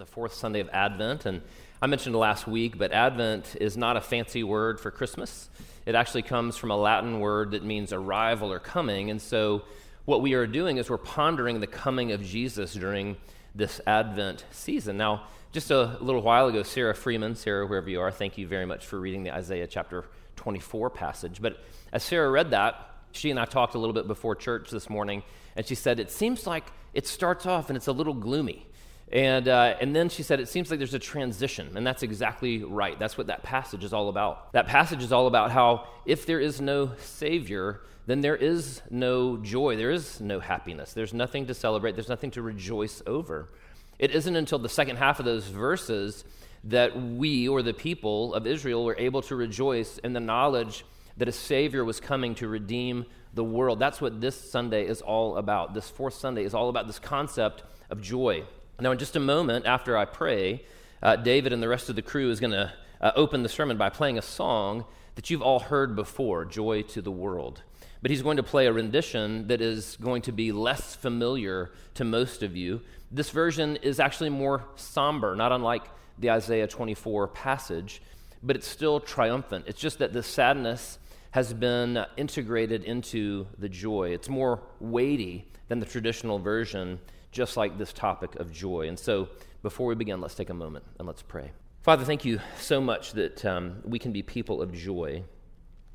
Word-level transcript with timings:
the 0.00 0.06
fourth 0.06 0.32
Sunday 0.32 0.60
of 0.60 0.70
Advent. 0.72 1.26
And 1.26 1.42
I 1.82 1.86
mentioned 1.86 2.16
last 2.16 2.46
week, 2.46 2.78
but 2.78 2.90
Advent 2.90 3.54
is 3.60 3.76
not 3.76 3.98
a 3.98 4.00
fancy 4.00 4.42
word 4.42 4.80
for 4.80 4.90
Christmas. 4.90 5.50
It 5.84 5.94
actually 5.94 6.22
comes 6.22 6.56
from 6.56 6.70
a 6.70 6.76
Latin 6.76 7.20
word 7.20 7.50
that 7.50 7.62
means 7.64 7.92
arrival 7.92 8.50
or 8.50 8.58
coming. 8.58 9.10
And 9.10 9.20
so, 9.20 9.60
what 10.06 10.22
we 10.22 10.32
are 10.32 10.46
doing 10.46 10.78
is 10.78 10.88
we're 10.88 10.96
pondering 10.96 11.60
the 11.60 11.66
coming 11.66 12.12
of 12.12 12.24
Jesus 12.24 12.72
during 12.72 13.18
this 13.54 13.78
Advent 13.86 14.46
season. 14.50 14.96
Now, 14.96 15.24
just 15.52 15.70
a 15.70 15.98
little 16.00 16.22
while 16.22 16.46
ago, 16.46 16.62
Sarah 16.62 16.94
Freeman, 16.94 17.34
Sarah, 17.34 17.66
wherever 17.66 17.90
you 17.90 18.00
are, 18.00 18.10
thank 18.10 18.38
you 18.38 18.46
very 18.46 18.64
much 18.64 18.86
for 18.86 18.98
reading 18.98 19.22
the 19.22 19.34
Isaiah 19.34 19.66
chapter 19.66 20.06
24 20.36 20.88
passage. 20.88 21.42
But 21.42 21.58
as 21.92 22.02
Sarah 22.02 22.30
read 22.30 22.52
that, 22.52 22.90
she 23.12 23.30
and 23.30 23.38
I 23.38 23.44
talked 23.44 23.74
a 23.74 23.78
little 23.78 23.92
bit 23.92 24.08
before 24.08 24.34
church 24.34 24.70
this 24.70 24.88
morning, 24.88 25.22
and 25.56 25.66
she 25.66 25.74
said, 25.74 26.00
It 26.00 26.10
seems 26.10 26.46
like 26.46 26.64
it 26.94 27.06
starts 27.06 27.44
off 27.44 27.68
and 27.68 27.76
it's 27.76 27.86
a 27.86 27.92
little 27.92 28.14
gloomy. 28.14 28.66
And, 29.12 29.48
uh, 29.48 29.74
and 29.80 29.94
then 29.94 30.08
she 30.08 30.22
said, 30.22 30.38
it 30.38 30.48
seems 30.48 30.70
like 30.70 30.78
there's 30.78 30.94
a 30.94 30.98
transition. 30.98 31.76
And 31.76 31.84
that's 31.84 32.02
exactly 32.02 32.62
right. 32.62 32.98
That's 32.98 33.18
what 33.18 33.26
that 33.26 33.42
passage 33.42 33.82
is 33.82 33.92
all 33.92 34.08
about. 34.08 34.52
That 34.52 34.68
passage 34.68 35.02
is 35.02 35.12
all 35.12 35.26
about 35.26 35.50
how 35.50 35.88
if 36.06 36.26
there 36.26 36.38
is 36.38 36.60
no 36.60 36.92
Savior, 36.98 37.80
then 38.06 38.20
there 38.20 38.36
is 38.36 38.82
no 38.90 39.36
joy, 39.36 39.76
there 39.76 39.90
is 39.90 40.20
no 40.20 40.40
happiness, 40.40 40.92
there's 40.92 41.14
nothing 41.14 41.46
to 41.46 41.54
celebrate, 41.54 41.96
there's 41.96 42.08
nothing 42.08 42.30
to 42.32 42.42
rejoice 42.42 43.02
over. 43.06 43.50
It 43.98 44.12
isn't 44.12 44.34
until 44.34 44.58
the 44.58 44.68
second 44.68 44.96
half 44.96 45.18
of 45.18 45.24
those 45.24 45.46
verses 45.46 46.24
that 46.64 47.00
we 47.00 47.48
or 47.48 47.62
the 47.62 47.74
people 47.74 48.34
of 48.34 48.46
Israel 48.46 48.84
were 48.84 48.96
able 48.98 49.22
to 49.22 49.36
rejoice 49.36 49.98
in 49.98 50.12
the 50.12 50.20
knowledge 50.20 50.84
that 51.16 51.28
a 51.28 51.32
Savior 51.32 51.84
was 51.84 52.00
coming 52.00 52.34
to 52.36 52.48
redeem 52.48 53.06
the 53.34 53.44
world. 53.44 53.78
That's 53.78 54.00
what 54.00 54.20
this 54.20 54.50
Sunday 54.50 54.86
is 54.86 55.02
all 55.02 55.36
about. 55.36 55.74
This 55.74 55.90
fourth 55.90 56.14
Sunday 56.14 56.44
is 56.44 56.54
all 56.54 56.68
about 56.68 56.86
this 56.86 56.98
concept 56.98 57.62
of 57.90 58.00
joy. 58.00 58.44
Now, 58.80 58.92
in 58.92 58.98
just 58.98 59.14
a 59.14 59.20
moment 59.20 59.66
after 59.66 59.96
I 59.96 60.06
pray, 60.06 60.64
uh, 61.02 61.16
David 61.16 61.52
and 61.52 61.62
the 61.62 61.68
rest 61.68 61.90
of 61.90 61.96
the 61.96 62.02
crew 62.02 62.30
is 62.30 62.40
going 62.40 62.52
to 62.52 62.72
uh, 63.02 63.12
open 63.14 63.42
the 63.42 63.48
sermon 63.48 63.76
by 63.76 63.90
playing 63.90 64.16
a 64.16 64.22
song 64.22 64.86
that 65.16 65.28
you've 65.28 65.42
all 65.42 65.60
heard 65.60 65.94
before, 65.94 66.46
Joy 66.46 66.82
to 66.82 67.02
the 67.02 67.10
World. 67.10 67.62
But 68.00 68.10
he's 68.10 68.22
going 68.22 68.38
to 68.38 68.42
play 68.42 68.66
a 68.66 68.72
rendition 68.72 69.48
that 69.48 69.60
is 69.60 69.98
going 70.00 70.22
to 70.22 70.32
be 70.32 70.50
less 70.50 70.94
familiar 70.94 71.72
to 71.94 72.04
most 72.04 72.42
of 72.42 72.56
you. 72.56 72.80
This 73.10 73.28
version 73.28 73.76
is 73.76 74.00
actually 74.00 74.30
more 74.30 74.64
somber, 74.76 75.36
not 75.36 75.52
unlike 75.52 75.84
the 76.18 76.30
Isaiah 76.30 76.66
24 76.66 77.28
passage, 77.28 78.00
but 78.42 78.56
it's 78.56 78.66
still 78.66 78.98
triumphant. 78.98 79.66
It's 79.68 79.80
just 79.80 79.98
that 79.98 80.14
the 80.14 80.22
sadness 80.22 80.98
has 81.32 81.52
been 81.52 82.06
integrated 82.16 82.84
into 82.84 83.46
the 83.58 83.68
joy. 83.68 84.10
It's 84.10 84.30
more 84.30 84.62
weighty 84.80 85.46
than 85.68 85.80
the 85.80 85.86
traditional 85.86 86.38
version 86.38 86.98
just 87.30 87.56
like 87.56 87.78
this 87.78 87.92
topic 87.92 88.36
of 88.36 88.52
joy. 88.52 88.88
And 88.88 88.98
so, 88.98 89.28
before 89.62 89.86
we 89.86 89.94
begin, 89.94 90.20
let's 90.20 90.34
take 90.34 90.50
a 90.50 90.54
moment 90.54 90.84
and 90.98 91.06
let's 91.06 91.22
pray. 91.22 91.52
Father, 91.82 92.04
thank 92.04 92.24
you 92.24 92.40
so 92.58 92.80
much 92.80 93.12
that 93.12 93.44
um, 93.44 93.82
we 93.84 93.98
can 93.98 94.12
be 94.12 94.22
people 94.22 94.60
of 94.60 94.72
joy, 94.72 95.24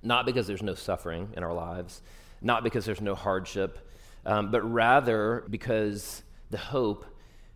not 0.02 0.25
because 0.25 0.47
there's 0.47 0.63
no 0.63 0.73
suffering 0.73 1.30
in 1.36 1.44
our 1.44 1.53
lives, 1.53 2.02
not 2.41 2.63
because 2.63 2.86
there's 2.86 3.02
no 3.02 3.16
hardship, 3.16 3.89
um, 4.25 4.52
but 4.52 4.61
rather 4.61 5.45
because 5.50 6.23
the 6.50 6.58
hope 6.58 7.06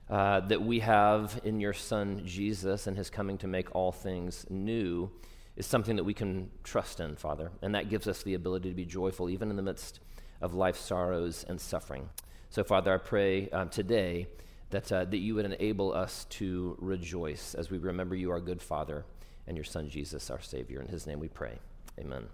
uh, 0.10 0.40
that 0.42 0.62
we 0.62 0.80
have 0.80 1.40
in 1.44 1.60
your 1.60 1.74
Son 1.74 2.22
Jesus 2.26 2.88
and 2.88 2.98
his 2.98 3.10
coming 3.10 3.38
to 3.38 3.48
make 3.48 3.74
all 3.76 3.92
things 3.92 4.46
new 4.50 5.10
is 5.56 5.66
something 5.66 5.96
that 5.98 6.04
we 6.04 6.14
can 6.14 6.50
trust 6.64 7.00
in, 7.00 7.16
Father. 7.16 7.52
And 7.62 7.76
that 7.76 7.90
gives 7.90 8.08
us 8.08 8.24
the 8.24 8.34
ability 8.34 8.70
to 8.70 8.76
be 8.76 8.86
joyful 8.86 9.30
even 9.30 9.50
in 9.50 9.56
the 9.56 9.62
midst 9.62 10.00
of 10.42 10.54
life's 10.54 10.80
sorrows 10.80 11.46
and 11.48 11.60
suffering. 11.60 12.10
So, 12.50 12.64
Father, 12.64 12.94
I 12.94 12.98
pray 12.98 13.50
um, 13.50 13.70
today 13.70 14.28
that, 14.72 14.92
uh, 14.92 15.06
that 15.06 15.18
you 15.18 15.36
would 15.36 15.46
enable 15.46 15.94
us 15.94 16.26
to 16.32 16.76
rejoice 16.80 17.54
as 17.56 17.70
we 17.70 17.78
remember 17.78 18.16
you, 18.16 18.32
our 18.32 18.40
good 18.40 18.62
Father, 18.62 19.06
and 19.48 19.56
your 19.56 19.64
Son, 19.64 19.90
Jesus, 19.90 20.30
our 20.30 20.42
Savior. 20.42 20.82
In 20.82 20.88
his 20.88 21.06
name 21.06 21.20
we 21.20 21.28
pray. 21.28 21.60
Amen. 22.00 22.28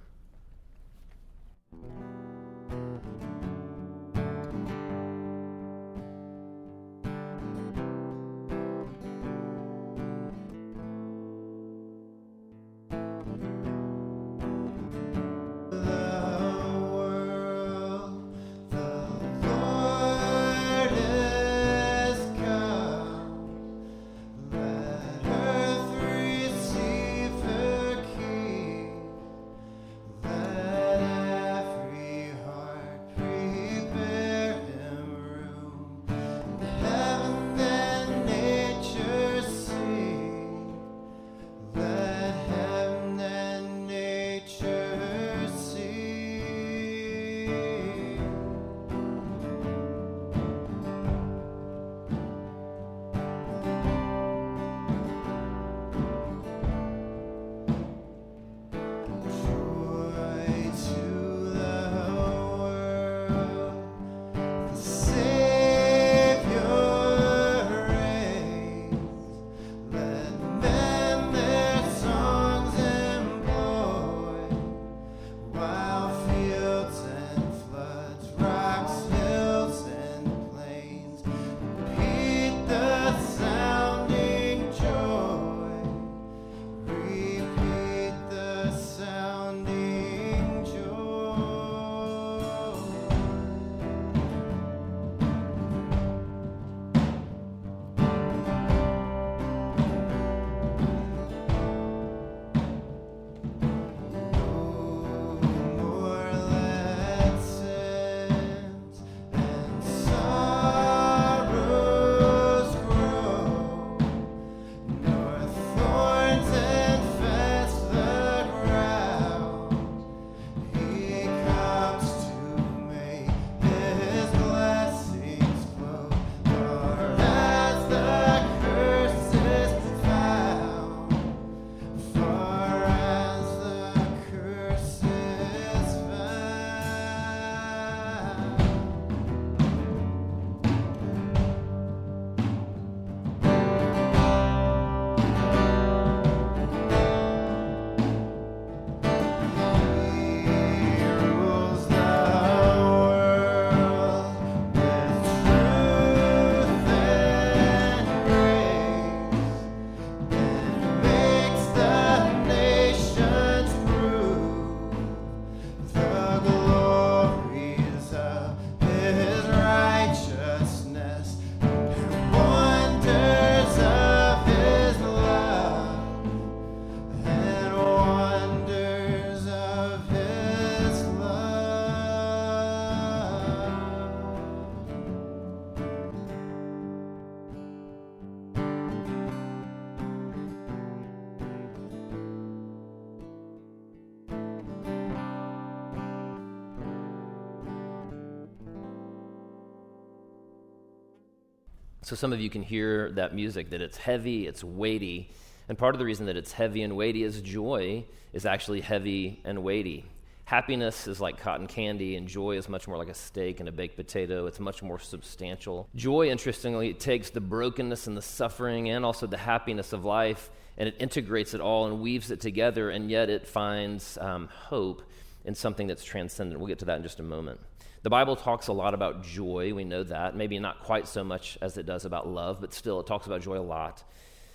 So 202.06 202.16
some 202.16 202.34
of 202.34 202.40
you 202.40 202.52
can 202.52 202.62
hear 202.62 203.12
that 203.14 203.34
music, 203.34 203.72
that 203.72 203.82
it's 203.82 203.98
heavy, 203.98 204.46
it's 204.46 204.64
weighty. 204.64 205.32
And 205.68 205.76
part 205.76 205.96
of 205.96 206.00
the 206.00 206.06
reason 206.06 206.28
that 206.28 206.38
it's 206.38 206.52
heavy 206.52 206.84
and 206.84 206.96
weighty 206.96 207.24
is 207.24 207.42
joy 207.42 208.06
is 208.32 208.46
actually 208.46 208.82
heavy 208.82 209.42
and 209.44 209.64
weighty. 209.64 210.06
Happiness 210.44 211.08
is 211.08 211.20
like 211.20 211.40
cotton 211.40 211.66
candy, 211.66 212.16
and 212.16 212.28
joy 212.28 212.58
is 212.58 212.70
much 212.70 212.88
more 212.88 212.96
like 213.00 213.10
a 213.10 213.16
steak 213.16 213.60
and 213.60 213.68
a 213.68 213.72
baked 213.72 213.96
potato. 213.96 214.46
It's 214.46 214.60
much 214.60 214.84
more 214.84 215.00
substantial. 215.00 215.90
Joy, 215.96 216.30
interestingly, 216.30 216.92
it 216.92 217.00
takes 217.00 217.32
the 217.32 217.42
brokenness 217.42 218.06
and 218.06 218.16
the 218.16 218.22
suffering 218.22 218.88
and 218.88 219.04
also 219.04 219.26
the 219.26 219.38
happiness 219.38 219.92
of 219.92 220.06
life 220.06 220.52
and 220.78 220.88
it 220.88 220.96
integrates 221.00 221.56
it 221.56 221.60
all 221.62 221.88
and 221.88 222.02
weaves 222.02 222.30
it 222.30 222.40
together, 222.40 222.92
and 222.92 223.10
yet 223.10 223.32
it 223.32 223.48
finds 223.48 224.20
um, 224.20 224.48
hope 224.48 225.02
in 225.44 225.56
something 225.56 225.88
that's 225.88 226.04
transcendent. 226.04 226.60
We'll 226.60 226.68
get 226.68 226.78
to 226.80 226.86
that 226.86 226.98
in 226.98 227.04
just 227.04 227.20
a 227.20 227.24
moment. 227.24 227.60
The 228.06 228.12
Bible 228.12 228.36
talks 228.36 228.68
a 228.68 228.72
lot 228.72 228.94
about 228.94 229.24
joy. 229.24 229.74
We 229.74 229.84
know 229.84 230.04
that. 230.04 230.36
Maybe 230.36 230.60
not 230.60 230.82
quite 230.82 231.08
so 231.08 231.24
much 231.24 231.58
as 231.60 231.76
it 231.76 231.88
does 231.88 232.06
about 232.06 232.28
love, 232.28 232.62
but 232.62 232.72
still, 232.72 233.00
it 233.00 233.08
talks 233.08 233.26
about 233.26 233.42
joy 233.42 233.58
a 233.58 233.66
lot. 233.66 234.04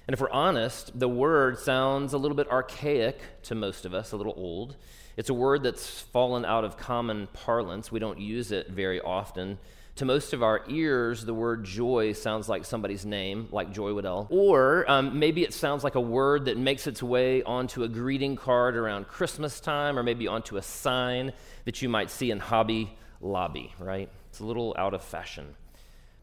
And 0.06 0.14
if 0.14 0.20
we're 0.20 0.30
honest, 0.30 0.96
the 0.96 1.08
word 1.08 1.58
sounds 1.58 2.12
a 2.12 2.16
little 2.16 2.36
bit 2.36 2.48
archaic 2.48 3.18
to 3.42 3.56
most 3.56 3.84
of 3.84 3.92
us, 3.92 4.12
a 4.12 4.16
little 4.16 4.34
old. 4.36 4.76
It's 5.16 5.30
a 5.30 5.34
word 5.34 5.64
that's 5.64 6.00
fallen 6.00 6.44
out 6.44 6.62
of 6.62 6.76
common 6.76 7.26
parlance. 7.32 7.90
We 7.90 7.98
don't 7.98 8.20
use 8.20 8.52
it 8.52 8.68
very 8.68 9.00
often. 9.00 9.58
To 9.96 10.04
most 10.04 10.32
of 10.32 10.44
our 10.44 10.62
ears, 10.68 11.24
the 11.24 11.34
word 11.34 11.64
joy 11.64 12.12
sounds 12.12 12.48
like 12.48 12.64
somebody's 12.64 13.04
name, 13.04 13.48
like 13.50 13.72
Joy 13.72 13.92
Waddell. 13.92 14.28
Or 14.30 14.88
um, 14.88 15.18
maybe 15.18 15.42
it 15.42 15.52
sounds 15.52 15.82
like 15.82 15.96
a 15.96 16.00
word 16.00 16.44
that 16.44 16.56
makes 16.56 16.86
its 16.86 17.02
way 17.02 17.42
onto 17.42 17.82
a 17.82 17.88
greeting 17.88 18.36
card 18.36 18.76
around 18.76 19.08
Christmas 19.08 19.58
time, 19.58 19.98
or 19.98 20.04
maybe 20.04 20.28
onto 20.28 20.56
a 20.56 20.62
sign 20.62 21.32
that 21.64 21.82
you 21.82 21.88
might 21.88 22.12
see 22.12 22.30
in 22.30 22.38
Hobby 22.38 22.96
Lobby, 23.20 23.72
right? 23.78 24.08
It's 24.28 24.40
a 24.40 24.44
little 24.44 24.74
out 24.78 24.94
of 24.94 25.02
fashion. 25.02 25.54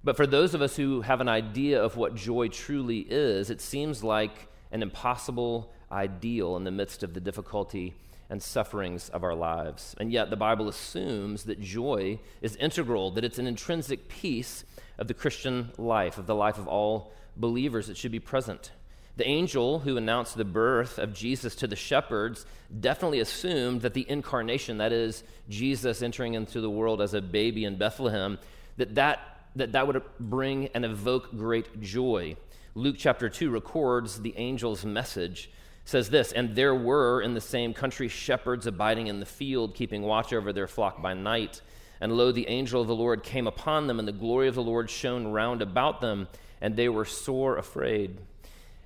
But 0.04 0.16
for 0.16 0.28
those 0.28 0.54
of 0.54 0.62
us 0.62 0.76
who 0.76 1.02
have 1.02 1.22
an 1.22 1.30
idea 1.30 1.82
of 1.82 1.98
what 1.98 2.16
joy 2.16 2.48
truly 2.48 3.00
is, 3.10 3.50
it 3.50 3.62
seems 3.62 4.04
like 4.04 4.48
an 4.72 4.82
impossible 4.82 5.74
ideal 5.92 6.56
in 6.56 6.64
the 6.64 6.72
midst 6.72 7.04
of 7.04 7.14
the 7.14 7.20
difficulty 7.20 7.96
and 8.30 8.42
sufferings 8.42 9.10
of 9.10 9.24
our 9.24 9.36
lives. 9.36 9.96
And 10.00 10.12
yet, 10.12 10.30
the 10.30 10.36
Bible 10.36 10.68
assumes 10.68 11.44
that 11.44 11.62
joy 11.62 12.20
is 12.42 12.56
integral, 12.58 13.12
that 13.12 13.24
it's 13.24 13.40
an 13.40 13.48
intrinsic 13.48 14.10
piece 14.10 14.66
of 14.98 15.08
the 15.08 15.14
Christian 15.14 15.72
life, 15.78 16.18
of 16.18 16.26
the 16.26 16.36
life 16.36 16.58
of 16.58 16.68
all 16.68 17.14
believers. 17.36 17.90
It 17.90 17.98
should 17.98 18.12
be 18.12 18.20
present. 18.20 18.72
The 19.18 19.28
angel 19.28 19.80
who 19.80 19.98
announced 19.98 20.38
the 20.38 20.46
birth 20.46 21.00
of 21.00 21.14
Jesus 21.14 21.56
to 21.56 21.68
the 21.68 21.76
shepherds 21.76 22.46
definitely 22.80 23.20
assumed 23.20 23.82
that 23.82 23.96
the 23.96 24.06
incarnation, 24.08 24.78
that 24.78 24.94
is, 24.94 25.24
Jesus 25.50 26.04
entering 26.04 26.36
into 26.36 26.62
the 26.62 26.70
world 26.70 27.02
as 27.02 27.16
a 27.16 27.22
baby 27.22 27.66
in 27.66 27.78
Bethlehem, 27.78 28.38
that 28.78 28.94
that 28.96 29.38
that 29.56 29.72
that 29.72 29.88
would 29.88 30.04
bring 30.20 30.68
and 30.68 30.86
evoke 30.86 31.36
great 31.36 31.82
joy. 31.82 32.36
Luke 32.76 32.98
chapter 33.00 33.28
2 33.28 33.50
records 33.50 34.22
the 34.22 34.38
angel's 34.38 34.86
message. 34.86 35.50
says 35.84 36.12
this, 36.12 36.32
and 36.32 36.56
there 36.56 36.76
were 36.76 37.22
in 37.22 37.34
the 37.34 37.42
same 37.42 37.74
country 37.74 38.10
shepherds 38.10 38.68
abiding 38.68 39.08
in 39.08 39.20
the 39.20 39.26
field, 39.26 39.74
keeping 39.74 40.04
watch 40.04 40.32
over 40.32 40.54
their 40.54 40.68
flock 40.68 41.02
by 41.02 41.16
night. 41.16 41.62
And 42.00 42.12
lo, 42.16 42.32
the 42.32 42.48
angel 42.48 42.82
of 42.82 42.88
the 42.88 42.96
Lord 42.96 43.24
came 43.24 43.48
upon 43.48 43.88
them, 43.88 43.98
and 43.98 44.08
the 44.08 44.12
glory 44.12 44.48
of 44.48 44.54
the 44.54 44.62
Lord 44.62 44.92
shone 44.92 45.30
round 45.30 45.64
about 45.64 46.02
them, 46.02 46.28
and 46.62 46.76
they 46.76 46.90
were 46.90 47.06
sore 47.06 47.58
afraid. 47.58 48.20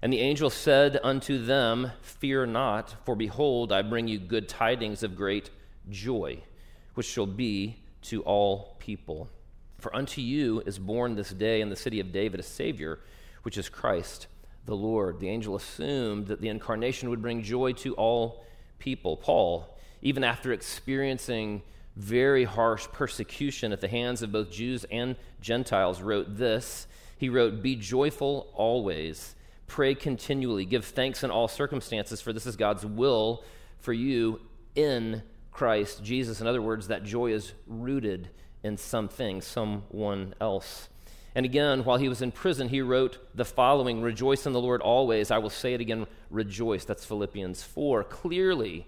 And 0.01 0.11
the 0.11 0.19
angel 0.19 0.49
said 0.49 0.99
unto 1.03 1.43
them, 1.43 1.91
Fear 2.01 2.47
not, 2.47 2.95
for 3.05 3.15
behold, 3.15 3.71
I 3.71 3.83
bring 3.83 4.07
you 4.07 4.19
good 4.19 4.49
tidings 4.49 5.03
of 5.03 5.15
great 5.15 5.51
joy, 5.89 6.39
which 6.95 7.05
shall 7.05 7.27
be 7.27 7.83
to 8.03 8.23
all 8.23 8.75
people. 8.79 9.29
For 9.77 9.95
unto 9.95 10.21
you 10.21 10.61
is 10.65 10.79
born 10.79 11.15
this 11.15 11.29
day 11.29 11.61
in 11.61 11.69
the 11.69 11.75
city 11.75 11.99
of 11.99 12.11
David 12.11 12.39
a 12.39 12.43
Savior, 12.43 12.99
which 13.43 13.57
is 13.57 13.69
Christ 13.69 14.27
the 14.65 14.75
Lord. 14.75 15.19
The 15.19 15.29
angel 15.29 15.55
assumed 15.55 16.27
that 16.27 16.41
the 16.41 16.49
incarnation 16.49 17.09
would 17.09 17.21
bring 17.21 17.43
joy 17.43 17.73
to 17.73 17.93
all 17.95 18.43
people. 18.79 19.17
Paul, 19.17 19.77
even 20.01 20.23
after 20.23 20.51
experiencing 20.51 21.61
very 21.95 22.43
harsh 22.43 22.87
persecution 22.91 23.71
at 23.71 23.81
the 23.81 23.87
hands 23.87 24.21
of 24.21 24.31
both 24.31 24.51
Jews 24.51 24.85
and 24.91 25.15
Gentiles, 25.41 26.01
wrote 26.01 26.37
this. 26.37 26.87
He 27.17 27.29
wrote, 27.29 27.61
Be 27.61 27.75
joyful 27.75 28.51
always, 28.55 29.35
pray 29.71 29.95
continually, 29.95 30.65
give 30.65 30.83
thanks 30.83 31.23
in 31.23 31.31
all 31.31 31.47
circumstances, 31.47 32.19
for 32.19 32.33
this 32.33 32.45
is 32.45 32.57
God's 32.57 32.85
will 32.85 33.41
for 33.79 33.93
you 33.93 34.41
in 34.75 35.23
Christ 35.49 36.03
Jesus. 36.03 36.41
In 36.41 36.47
other 36.47 36.61
words, 36.61 36.89
that 36.89 37.05
joy 37.05 37.31
is 37.31 37.53
rooted 37.67 38.27
in 38.63 38.75
something, 38.75 39.39
someone 39.39 40.35
else. 40.41 40.89
And 41.35 41.45
again, 41.45 41.85
while 41.85 41.95
he 41.95 42.09
was 42.09 42.21
in 42.21 42.33
prison, 42.33 42.67
he 42.67 42.81
wrote 42.81 43.17
the 43.33 43.45
following 43.45 44.01
Rejoice 44.01 44.45
in 44.45 44.51
the 44.51 44.59
Lord 44.59 44.81
always. 44.81 45.31
I 45.31 45.37
will 45.37 45.49
say 45.49 45.73
it 45.73 45.79
again, 45.79 46.05
rejoice. 46.29 46.83
That's 46.83 47.05
Philippians 47.05 47.63
4. 47.63 48.03
Clearly 48.03 48.85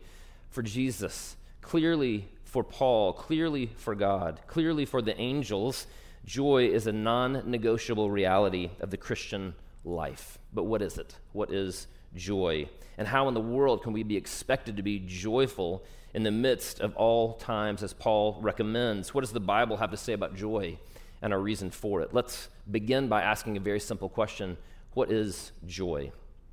for 0.50 0.64
Jesus, 0.64 1.38
clearly 1.62 2.28
for 2.44 2.62
Paul, 2.62 3.14
clearly 3.14 3.68
for 3.78 3.96
God, 3.96 4.42
clearly 4.48 4.84
for 4.84 5.02
the 5.02 5.18
angels, 5.18 5.88
joy 6.26 6.66
is 6.68 6.88
a 6.88 6.92
non 6.92 7.50
negotiable 7.50 8.12
reality 8.12 8.72
of 8.82 8.90
the 8.90 8.98
Christian 8.98 9.56
life. 9.84 10.40
But 10.54 10.64
what 10.64 10.82
is 10.82 10.98
it? 10.98 11.16
What 11.32 11.52
is 11.52 11.88
joy? 12.16 12.70
And 12.98 13.08
how 13.08 13.28
in 13.28 13.34
the 13.34 13.42
world 13.42 13.84
can 13.84 13.94
we 13.94 14.04
be 14.04 14.18
expected 14.18 14.78
to 14.78 14.84
be 14.84 15.00
joyful 15.00 15.84
in 16.14 16.24
the 16.24 16.32
midst 16.32 16.80
of 16.80 16.96
all 16.96 17.34
times, 17.34 17.82
as 17.82 17.94
Paul 17.94 18.38
recommends. 18.42 19.14
What 19.14 19.22
does 19.22 19.32
the 19.32 19.40
Bible 19.40 19.78
have 19.78 19.92
to 19.92 19.98
say 19.98 20.14
about 20.14 20.36
joy 20.36 20.78
and 21.22 21.34
our 21.34 21.40
reason 21.40 21.72
for 21.72 22.02
it? 22.02 22.14
Let's 22.14 22.50
begin 22.70 23.08
by 23.08 23.24
asking 23.24 23.58
a 23.58 23.60
very 23.60 23.80
simple 23.80 24.10
question 24.10 24.58
What 24.94 25.12
is 25.12 25.52
joy? 25.66 26.12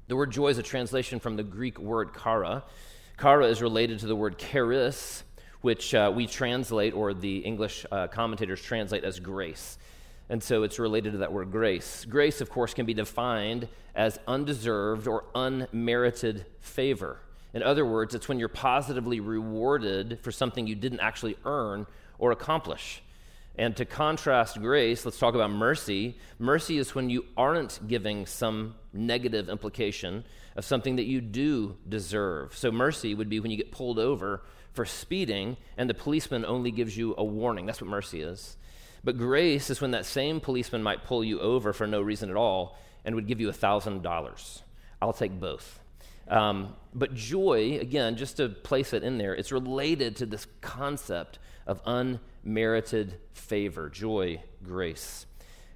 The 0.09 0.17
word 0.17 0.33
joy 0.33 0.49
is 0.49 0.59
a 0.59 0.63
translation 0.63 1.21
from 1.21 1.37
the 1.37 1.43
Greek 1.43 1.79
word 1.79 2.11
chara. 2.21 2.65
Chara 3.21 3.47
is 3.47 3.61
related 3.61 3.99
to 4.01 4.07
the 4.07 4.17
word 4.17 4.39
charis, 4.39 5.25
which 5.61 5.95
uh, 5.95 6.11
we 6.15 6.27
translate, 6.27 6.95
or 6.95 7.13
the 7.13 7.39
English 7.39 7.85
uh, 7.93 8.07
commentators 8.09 8.63
translate 8.63 9.05
as 9.05 9.21
grace. 9.21 9.77
And 10.31 10.41
so 10.41 10.63
it's 10.63 10.79
related 10.79 11.13
to 11.13 11.19
that 11.19 11.33
word 11.33 11.51
grace. 11.51 12.07
Grace, 12.09 12.41
of 12.41 12.49
course, 12.49 12.73
can 12.73 12.87
be 12.87 12.95
defined 12.95 13.69
as 13.97 14.19
undeserved 14.29 15.09
or 15.09 15.25
unmerited 15.35 16.47
favor. 16.61 17.19
In 17.53 17.65
other 17.65 17.85
words, 17.85 18.15
it's 18.15 18.29
when 18.29 18.39
you're 18.39 18.49
positively 18.49 19.19
rewarded 19.19 20.21
for 20.23 20.31
something 20.31 20.69
you 20.69 20.77
didn't 20.77 21.01
actually 21.01 21.37
earn 21.45 21.85
or 22.19 22.31
accomplish. 22.31 23.03
And 23.59 23.77
to 23.77 23.85
contrast 23.85 24.61
grace, 24.61 25.05
let's 25.05 25.19
talk 25.19 25.35
about 25.35 25.51
mercy. 25.51 26.17
Mercy 26.39 26.79
is 26.79 26.95
when 26.95 27.11
you 27.11 27.25
aren't 27.37 27.81
giving 27.89 28.25
some 28.25 28.77
negative 28.93 29.49
implication 29.49 30.25
of 30.55 30.65
something 30.65 30.95
that 30.95 31.07
you 31.07 31.21
do 31.21 31.77
deserve. 31.89 32.57
So, 32.57 32.71
mercy 32.71 33.17
would 33.17 33.29
be 33.29 33.41
when 33.41 33.51
you 33.51 33.57
get 33.57 33.73
pulled 33.73 33.99
over 33.99 34.43
for 34.73 34.85
speeding 34.85 35.57
and 35.77 35.91
the 35.91 35.95
policeman 35.95 36.45
only 36.45 36.71
gives 36.71 36.97
you 36.97 37.17
a 37.19 37.25
warning. 37.25 37.67
That's 37.67 37.81
what 37.81 37.91
mercy 37.91 38.21
is. 38.21 38.57
But 39.03 39.17
grace 39.17 39.71
is 39.71 39.81
when 39.81 39.93
that 39.93 40.07
same 40.07 40.41
policeman 40.41 40.83
might 40.83 41.05
pull 41.05 41.25
you 41.25 41.41
over 41.41 41.73
for 41.73 41.87
no 41.87 42.01
reason 42.01 42.31
at 42.31 42.37
all 42.37 42.79
and 43.05 43.15
would 43.15 43.27
give 43.27 43.41
you 43.41 43.49
$1,000. 43.49 44.63
I'll 45.01 45.13
take 45.13 45.41
both. 45.41 45.81
Um, 46.29 46.77
but 46.95 47.15
joy, 47.15 47.79
again, 47.81 48.17
just 48.17 48.37
to 48.37 48.49
place 48.49 48.93
it 48.93 49.03
in 49.03 49.19
there, 49.19 49.35
it's 49.35 49.53
related 49.53 50.17
to 50.17 50.27
this 50.27 50.47
concept 50.61 51.39
of 51.67 51.81
unmerited 51.87 53.15
favor, 53.33 53.89
joy, 53.89 54.43
grace. 54.63 55.27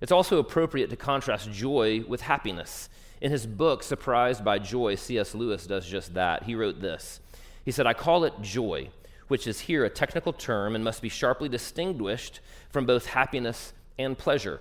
It's 0.00 0.12
also 0.12 0.38
appropriate 0.38 0.90
to 0.90 0.96
contrast 0.96 1.50
joy 1.50 2.04
with 2.06 2.20
happiness. 2.20 2.88
In 3.20 3.30
his 3.30 3.46
book, 3.46 3.82
Surprised 3.82 4.44
by 4.44 4.58
Joy, 4.58 4.96
C.S. 4.96 5.34
Lewis 5.34 5.66
does 5.66 5.86
just 5.86 6.14
that. 6.14 6.42
He 6.42 6.54
wrote 6.54 6.80
this 6.80 7.20
He 7.64 7.70
said, 7.70 7.86
I 7.86 7.94
call 7.94 8.24
it 8.24 8.34
joy, 8.42 8.90
which 9.28 9.46
is 9.46 9.60
here 9.60 9.84
a 9.84 9.90
technical 9.90 10.32
term 10.32 10.74
and 10.74 10.84
must 10.84 11.02
be 11.02 11.08
sharply 11.08 11.48
distinguished 11.48 12.40
from 12.70 12.86
both 12.86 13.06
happiness 13.06 13.72
and 13.98 14.16
pleasure. 14.18 14.60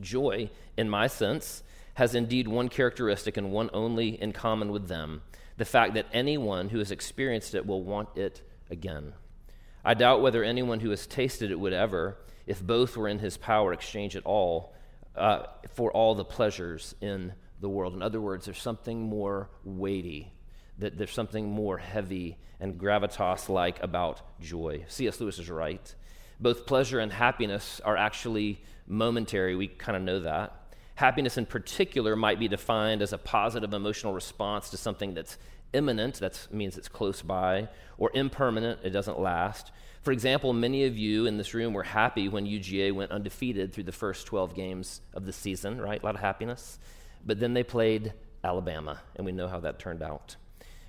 Joy, 0.00 0.50
in 0.76 0.88
my 0.88 1.06
sense, 1.06 1.62
has 1.94 2.14
indeed 2.14 2.48
one 2.48 2.68
characteristic 2.68 3.36
and 3.36 3.52
one 3.52 3.70
only 3.72 4.20
in 4.20 4.32
common 4.32 4.72
with 4.72 4.88
them 4.88 5.22
the 5.56 5.64
fact 5.64 5.94
that 5.94 6.06
anyone 6.12 6.68
who 6.68 6.78
has 6.78 6.90
experienced 6.90 7.54
it 7.54 7.66
will 7.66 7.82
want 7.82 8.08
it 8.16 8.42
again. 8.70 9.12
I 9.84 9.94
doubt 9.94 10.22
whether 10.22 10.42
anyone 10.42 10.80
who 10.80 10.90
has 10.90 11.06
tasted 11.06 11.50
it 11.50 11.60
would 11.60 11.72
ever, 11.72 12.18
if 12.46 12.62
both 12.62 12.96
were 12.96 13.08
in 13.08 13.18
his 13.18 13.36
power, 13.36 13.72
exchange 13.72 14.16
it 14.16 14.24
all 14.24 14.74
uh, 15.14 15.44
for 15.74 15.92
all 15.92 16.14
the 16.14 16.24
pleasures 16.24 16.94
in 17.00 17.34
the 17.60 17.68
world. 17.68 17.94
In 17.94 18.02
other 18.02 18.20
words, 18.20 18.46
there's 18.46 18.60
something 18.60 19.00
more 19.00 19.48
weighty, 19.62 20.32
that 20.78 20.98
there's 20.98 21.12
something 21.12 21.48
more 21.48 21.78
heavy 21.78 22.36
and 22.60 22.78
gravitas 22.78 23.48
like 23.48 23.82
about 23.82 24.40
joy. 24.40 24.84
C.S. 24.88 25.20
Lewis 25.20 25.38
is 25.38 25.50
right. 25.50 25.94
Both 26.40 26.66
pleasure 26.66 27.00
and 27.00 27.12
happiness 27.12 27.80
are 27.84 27.96
actually 27.96 28.62
momentary. 28.86 29.54
We 29.54 29.68
kind 29.68 29.96
of 29.96 30.02
know 30.02 30.20
that. 30.20 30.60
Happiness, 30.96 31.36
in 31.36 31.46
particular, 31.46 32.14
might 32.16 32.38
be 32.38 32.48
defined 32.48 33.02
as 33.02 33.12
a 33.12 33.18
positive 33.18 33.72
emotional 33.72 34.12
response 34.12 34.70
to 34.70 34.76
something 34.76 35.14
that's 35.14 35.38
imminent, 35.72 36.20
that 36.20 36.46
means 36.52 36.78
it's 36.78 36.88
close 36.88 37.20
by, 37.20 37.68
or 37.98 38.10
impermanent, 38.14 38.80
it 38.84 38.90
doesn't 38.90 39.18
last. 39.18 39.72
For 40.02 40.12
example, 40.12 40.52
many 40.52 40.84
of 40.84 40.96
you 40.96 41.26
in 41.26 41.36
this 41.36 41.54
room 41.54 41.72
were 41.72 41.82
happy 41.82 42.28
when 42.28 42.46
UGA 42.46 42.92
went 42.92 43.10
undefeated 43.10 43.72
through 43.72 43.84
the 43.84 43.92
first 43.92 44.26
12 44.26 44.54
games 44.54 45.00
of 45.14 45.26
the 45.26 45.32
season, 45.32 45.80
right? 45.80 46.00
A 46.00 46.04
lot 46.04 46.14
of 46.14 46.20
happiness. 46.20 46.78
But 47.26 47.40
then 47.40 47.54
they 47.54 47.64
played 47.64 48.12
Alabama, 48.44 49.00
and 49.16 49.24
we 49.24 49.32
know 49.32 49.48
how 49.48 49.60
that 49.60 49.78
turned 49.78 50.02
out. 50.02 50.36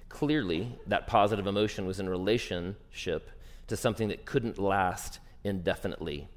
Clearly, 0.10 0.78
that 0.88 1.08
positive 1.08 1.48
emotion 1.48 1.86
was 1.86 2.00
in 2.00 2.08
relationship 2.08 3.30
to 3.68 3.76
something 3.76 4.10
that 4.10 4.26
couldn't 4.26 4.58
last 4.58 5.20
indefinitely. 5.44 6.28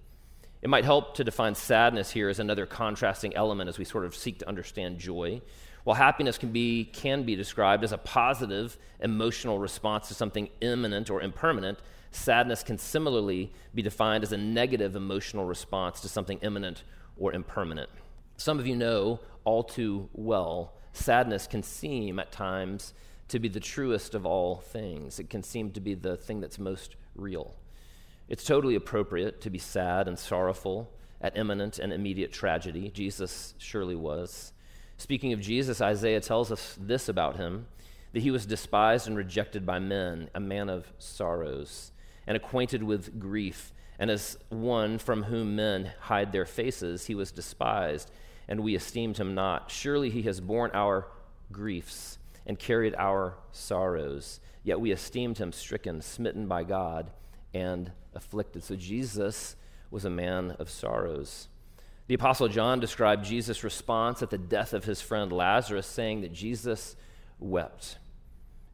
It 0.61 0.69
might 0.69 0.85
help 0.85 1.15
to 1.15 1.25
define 1.25 1.55
sadness 1.55 2.11
here 2.11 2.29
as 2.29 2.41
another 2.41 2.67
contrasting 2.67 3.37
element 3.37 3.69
as 3.69 3.79
we 3.79 3.85
sort 3.85 4.05
of 4.05 4.15
seek 4.15 4.41
to 4.41 4.49
understand 4.49 4.99
joy. 4.99 5.41
While 5.85 5.97
happiness 5.97 6.37
can 6.37 6.51
be, 6.51 6.85
can 6.85 7.23
be 7.23 7.37
described 7.37 7.85
as 7.85 7.93
a 7.93 7.99
positive 7.99 8.77
emotional 9.01 9.59
response 9.59 10.09
to 10.09 10.15
something 10.15 10.49
imminent 10.61 11.11
or 11.11 11.23
impermanent, 11.23 11.79
sadness 12.11 12.63
can 12.63 12.79
similarly 12.79 13.53
be 13.75 13.83
defined 13.83 14.25
as 14.25 14.33
a 14.33 14.37
negative 14.37 14.97
emotional 14.97 15.45
response 15.45 16.01
to 16.01 16.09
something 16.09 16.39
imminent 16.41 16.83
or 17.17 17.33
impermanent. 17.33 17.91
Some 18.37 18.59
of 18.59 18.67
you 18.67 18.77
know 18.77 19.21
all 19.45 19.63
too 19.63 20.09
well, 20.13 20.75
sadness 20.93 21.47
can 21.47 21.63
seem 21.63 22.19
at 22.19 22.33
times 22.33 22.95
to 23.29 23.39
be 23.39 23.49
the 23.49 23.61
truest 23.61 24.15
of 24.15 24.27
all 24.27 24.57
things. 24.57 25.19
It 25.19 25.31
can 25.31 25.43
seem 25.43 25.71
to 25.73 25.81
be 25.81 25.95
the 25.95 26.17
thing 26.17 26.41
that's 26.41 26.59
most 26.59 26.97
real. 27.15 27.55
It's 28.29 28.45
totally 28.45 28.75
appropriate 28.75 29.41
to 29.43 29.51
be 29.51 29.59
sad 29.59 30.09
and 30.09 30.19
sorrowful 30.19 30.91
at 31.21 31.37
imminent 31.37 31.79
and 31.79 31.93
immediate 31.93 32.33
tragedy. 32.33 32.91
Jesus 32.91 33.55
surely 33.59 33.97
was. 33.97 34.53
Speaking 34.97 35.33
of 35.33 35.41
Jesus, 35.41 35.81
Isaiah 35.81 36.21
tells 36.21 36.51
us 36.51 36.77
this 36.81 37.09
about 37.09 37.37
him 37.37 37.67
that 38.13 38.23
he 38.23 38.31
was 38.31 38.47
despised 38.47 39.07
and 39.07 39.17
rejected 39.17 39.67
by 39.67 39.79
men, 39.79 40.31
a 40.35 40.41
man 40.41 40.69
of 40.69 40.93
sorrows, 40.99 41.93
and 42.27 42.37
acquainted 42.37 42.83
with 42.83 43.19
grief. 43.19 43.73
And 43.99 44.11
as 44.11 44.39
one 44.49 44.99
from 44.99 45.25
whom 45.25 45.57
men 45.57 45.93
hide 46.01 46.33
their 46.33 46.47
faces, 46.47 47.07
he 47.07 47.15
was 47.15 47.33
despised, 47.33 48.11
and 48.47 48.61
we 48.61 48.75
esteemed 48.75 49.19
him 49.19 49.35
not. 49.35 49.71
Surely 49.71 50.09
he 50.09 50.23
has 50.23 50.41
borne 50.41 50.71
our 50.73 51.09
griefs 51.53 52.18
and 52.49 52.59
carried 52.59 52.95
our 52.97 53.37
sorrows, 53.53 54.41
yet 54.65 54.81
we 54.81 54.91
esteemed 54.91 55.39
him 55.39 55.53
stricken, 55.53 56.03
smitten 56.03 56.49
by 56.49 56.65
God, 56.65 57.11
and 57.55 57.93
afflicted. 58.15 58.65
So 58.65 58.75
Jesus 58.75 59.55
was 59.91 60.05
a 60.05 60.11
man 60.11 60.57
of 60.59 60.69
sorrows. 60.71 61.49
The 62.09 62.15
Apostle 62.15 62.49
John 62.49 62.81
described 62.81 63.27
Jesus' 63.27 63.63
response 63.63 64.23
at 64.23 64.31
the 64.31 64.39
death 64.39 64.73
of 64.73 64.85
his 64.85 65.03
friend 65.03 65.31
Lazarus, 65.31 65.87
saying 65.87 66.23
that 66.23 66.33
Jesus 66.33 66.97
wept. 67.39 67.99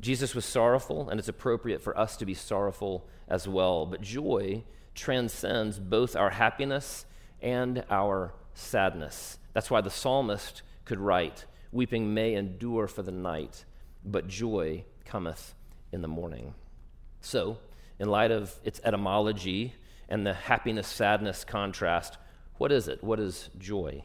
Jesus 0.00 0.34
was 0.34 0.44
sorrowful, 0.44 1.08
and 1.08 1.18
it's 1.18 1.28
appropriate 1.28 1.82
for 1.82 1.98
us 1.98 2.16
to 2.18 2.26
be 2.26 2.34
sorrowful 2.34 3.08
as 3.26 3.48
well. 3.48 3.86
But 3.86 4.00
joy 4.00 4.64
transcends 4.94 5.80
both 5.80 6.14
our 6.14 6.30
happiness 6.30 7.06
and 7.42 7.84
our 7.90 8.34
sadness. 8.54 9.38
That's 9.52 9.70
why 9.70 9.80
the 9.80 9.90
psalmist 9.90 10.62
could 10.84 11.00
write, 11.00 11.44
Weeping 11.74 12.14
may 12.14 12.34
endure 12.34 12.86
for 12.86 13.02
the 13.02 13.10
night, 13.10 13.64
but 14.04 14.28
joy 14.28 14.84
cometh 15.04 15.56
in 15.90 16.02
the 16.02 16.08
morning. 16.08 16.54
So, 17.20 17.58
in 17.98 18.08
light 18.08 18.30
of 18.30 18.60
its 18.62 18.80
etymology 18.84 19.74
and 20.08 20.24
the 20.24 20.34
happiness 20.34 20.86
sadness 20.86 21.44
contrast, 21.44 22.16
what 22.58 22.70
is 22.70 22.86
it? 22.86 23.02
What 23.02 23.18
is 23.18 23.50
joy? 23.58 24.04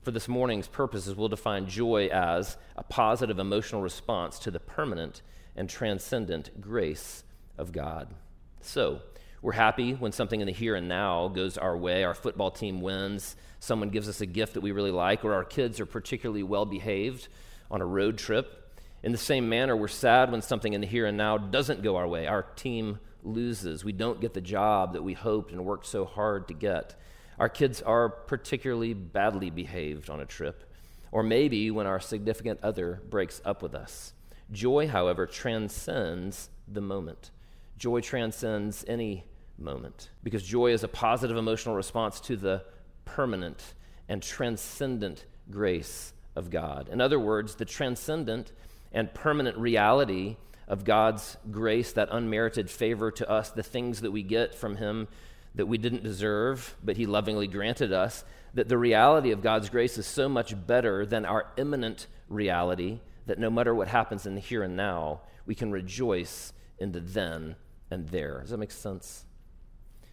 For 0.00 0.10
this 0.10 0.26
morning's 0.26 0.68
purposes, 0.68 1.14
we'll 1.14 1.28
define 1.28 1.68
joy 1.68 2.06
as 2.06 2.56
a 2.76 2.82
positive 2.82 3.38
emotional 3.38 3.82
response 3.82 4.38
to 4.38 4.50
the 4.50 4.58
permanent 4.58 5.20
and 5.54 5.68
transcendent 5.68 6.62
grace 6.62 7.24
of 7.58 7.72
God. 7.72 8.14
So, 8.62 9.02
we're 9.46 9.52
happy 9.52 9.94
when 9.94 10.10
something 10.10 10.40
in 10.40 10.46
the 10.48 10.52
here 10.52 10.74
and 10.74 10.88
now 10.88 11.28
goes 11.28 11.56
our 11.56 11.76
way. 11.76 12.02
Our 12.02 12.14
football 12.14 12.50
team 12.50 12.80
wins, 12.80 13.36
someone 13.60 13.90
gives 13.90 14.08
us 14.08 14.20
a 14.20 14.26
gift 14.26 14.54
that 14.54 14.60
we 14.60 14.72
really 14.72 14.90
like, 14.90 15.24
or 15.24 15.34
our 15.34 15.44
kids 15.44 15.78
are 15.78 15.86
particularly 15.86 16.42
well 16.42 16.64
behaved 16.64 17.28
on 17.70 17.80
a 17.80 17.86
road 17.86 18.18
trip. 18.18 18.76
In 19.04 19.12
the 19.12 19.18
same 19.18 19.48
manner, 19.48 19.76
we're 19.76 19.86
sad 19.86 20.32
when 20.32 20.42
something 20.42 20.72
in 20.72 20.80
the 20.80 20.86
here 20.88 21.06
and 21.06 21.16
now 21.16 21.38
doesn't 21.38 21.84
go 21.84 21.94
our 21.94 22.08
way. 22.08 22.26
Our 22.26 22.42
team 22.42 22.98
loses. 23.22 23.84
We 23.84 23.92
don't 23.92 24.20
get 24.20 24.34
the 24.34 24.40
job 24.40 24.94
that 24.94 25.04
we 25.04 25.12
hoped 25.12 25.52
and 25.52 25.64
worked 25.64 25.86
so 25.86 26.04
hard 26.04 26.48
to 26.48 26.54
get. 26.54 26.96
Our 27.38 27.48
kids 27.48 27.80
are 27.82 28.08
particularly 28.08 28.94
badly 28.94 29.50
behaved 29.50 30.10
on 30.10 30.18
a 30.18 30.26
trip, 30.26 30.68
or 31.12 31.22
maybe 31.22 31.70
when 31.70 31.86
our 31.86 32.00
significant 32.00 32.58
other 32.64 33.00
breaks 33.08 33.40
up 33.44 33.62
with 33.62 33.76
us. 33.76 34.12
Joy, 34.50 34.88
however, 34.88 35.24
transcends 35.24 36.50
the 36.66 36.80
moment. 36.80 37.30
Joy 37.78 38.00
transcends 38.00 38.84
any 38.88 39.24
moment 39.58 40.10
because 40.22 40.42
joy 40.42 40.72
is 40.72 40.84
a 40.84 40.88
positive 40.88 41.36
emotional 41.36 41.74
response 41.74 42.20
to 42.20 42.36
the 42.36 42.64
permanent 43.04 43.74
and 44.08 44.22
transcendent 44.22 45.24
grace 45.50 46.12
of 46.34 46.50
God. 46.50 46.88
In 46.90 47.00
other 47.00 47.18
words, 47.18 47.54
the 47.54 47.64
transcendent 47.64 48.52
and 48.92 49.12
permanent 49.14 49.56
reality 49.56 50.36
of 50.68 50.84
God's 50.84 51.36
grace, 51.50 51.92
that 51.92 52.08
unmerited 52.10 52.68
favor 52.68 53.10
to 53.12 53.30
us, 53.30 53.50
the 53.50 53.62
things 53.62 54.00
that 54.00 54.10
we 54.10 54.22
get 54.22 54.54
from 54.54 54.76
Him 54.76 55.08
that 55.54 55.66
we 55.66 55.78
didn't 55.78 56.02
deserve, 56.02 56.76
but 56.84 56.96
He 56.96 57.06
lovingly 57.06 57.46
granted 57.46 57.92
us, 57.92 58.24
that 58.54 58.68
the 58.68 58.78
reality 58.78 59.30
of 59.30 59.42
God's 59.42 59.70
grace 59.70 59.96
is 59.96 60.06
so 60.06 60.28
much 60.28 60.54
better 60.66 61.06
than 61.06 61.24
our 61.24 61.46
imminent 61.56 62.06
reality 62.28 63.00
that 63.26 63.38
no 63.38 63.50
matter 63.50 63.74
what 63.74 63.88
happens 63.88 64.26
in 64.26 64.34
the 64.34 64.40
here 64.40 64.62
and 64.62 64.76
now, 64.76 65.20
we 65.46 65.54
can 65.54 65.72
rejoice 65.72 66.52
in 66.78 66.92
the 66.92 67.00
then 67.00 67.56
and 67.90 68.08
there. 68.08 68.40
Does 68.40 68.50
that 68.50 68.58
make 68.58 68.70
sense? 68.70 69.24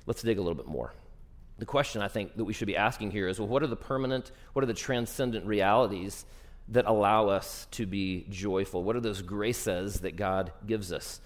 Let's 0.05 0.22
dig 0.22 0.38
a 0.38 0.41
little 0.41 0.55
bit 0.55 0.67
more. 0.67 0.93
The 1.60 1.65
question 1.65 2.01
I 2.01 2.07
think 2.07 2.36
that 2.36 2.45
we 2.45 2.53
should 2.53 2.67
be 2.67 2.75
asking 2.75 3.12
here 3.12 3.27
is 3.27 3.39
well, 3.39 3.48
what 3.48 3.63
are 3.63 3.67
the 3.67 3.75
permanent, 3.75 4.31
what 4.53 4.63
are 4.63 4.67
the 4.67 4.74
transcendent 4.74 5.45
realities 5.45 6.25
that 6.69 6.86
allow 6.86 7.27
us 7.27 7.67
to 7.72 7.86
be 7.86 8.25
joyful? 8.29 8.83
What 8.83 8.95
are 8.95 9.01
those 9.01 9.22
graces 9.22 10.01
that 10.01 10.15
God 10.15 10.51
gives 10.65 10.91
us? 10.91 11.22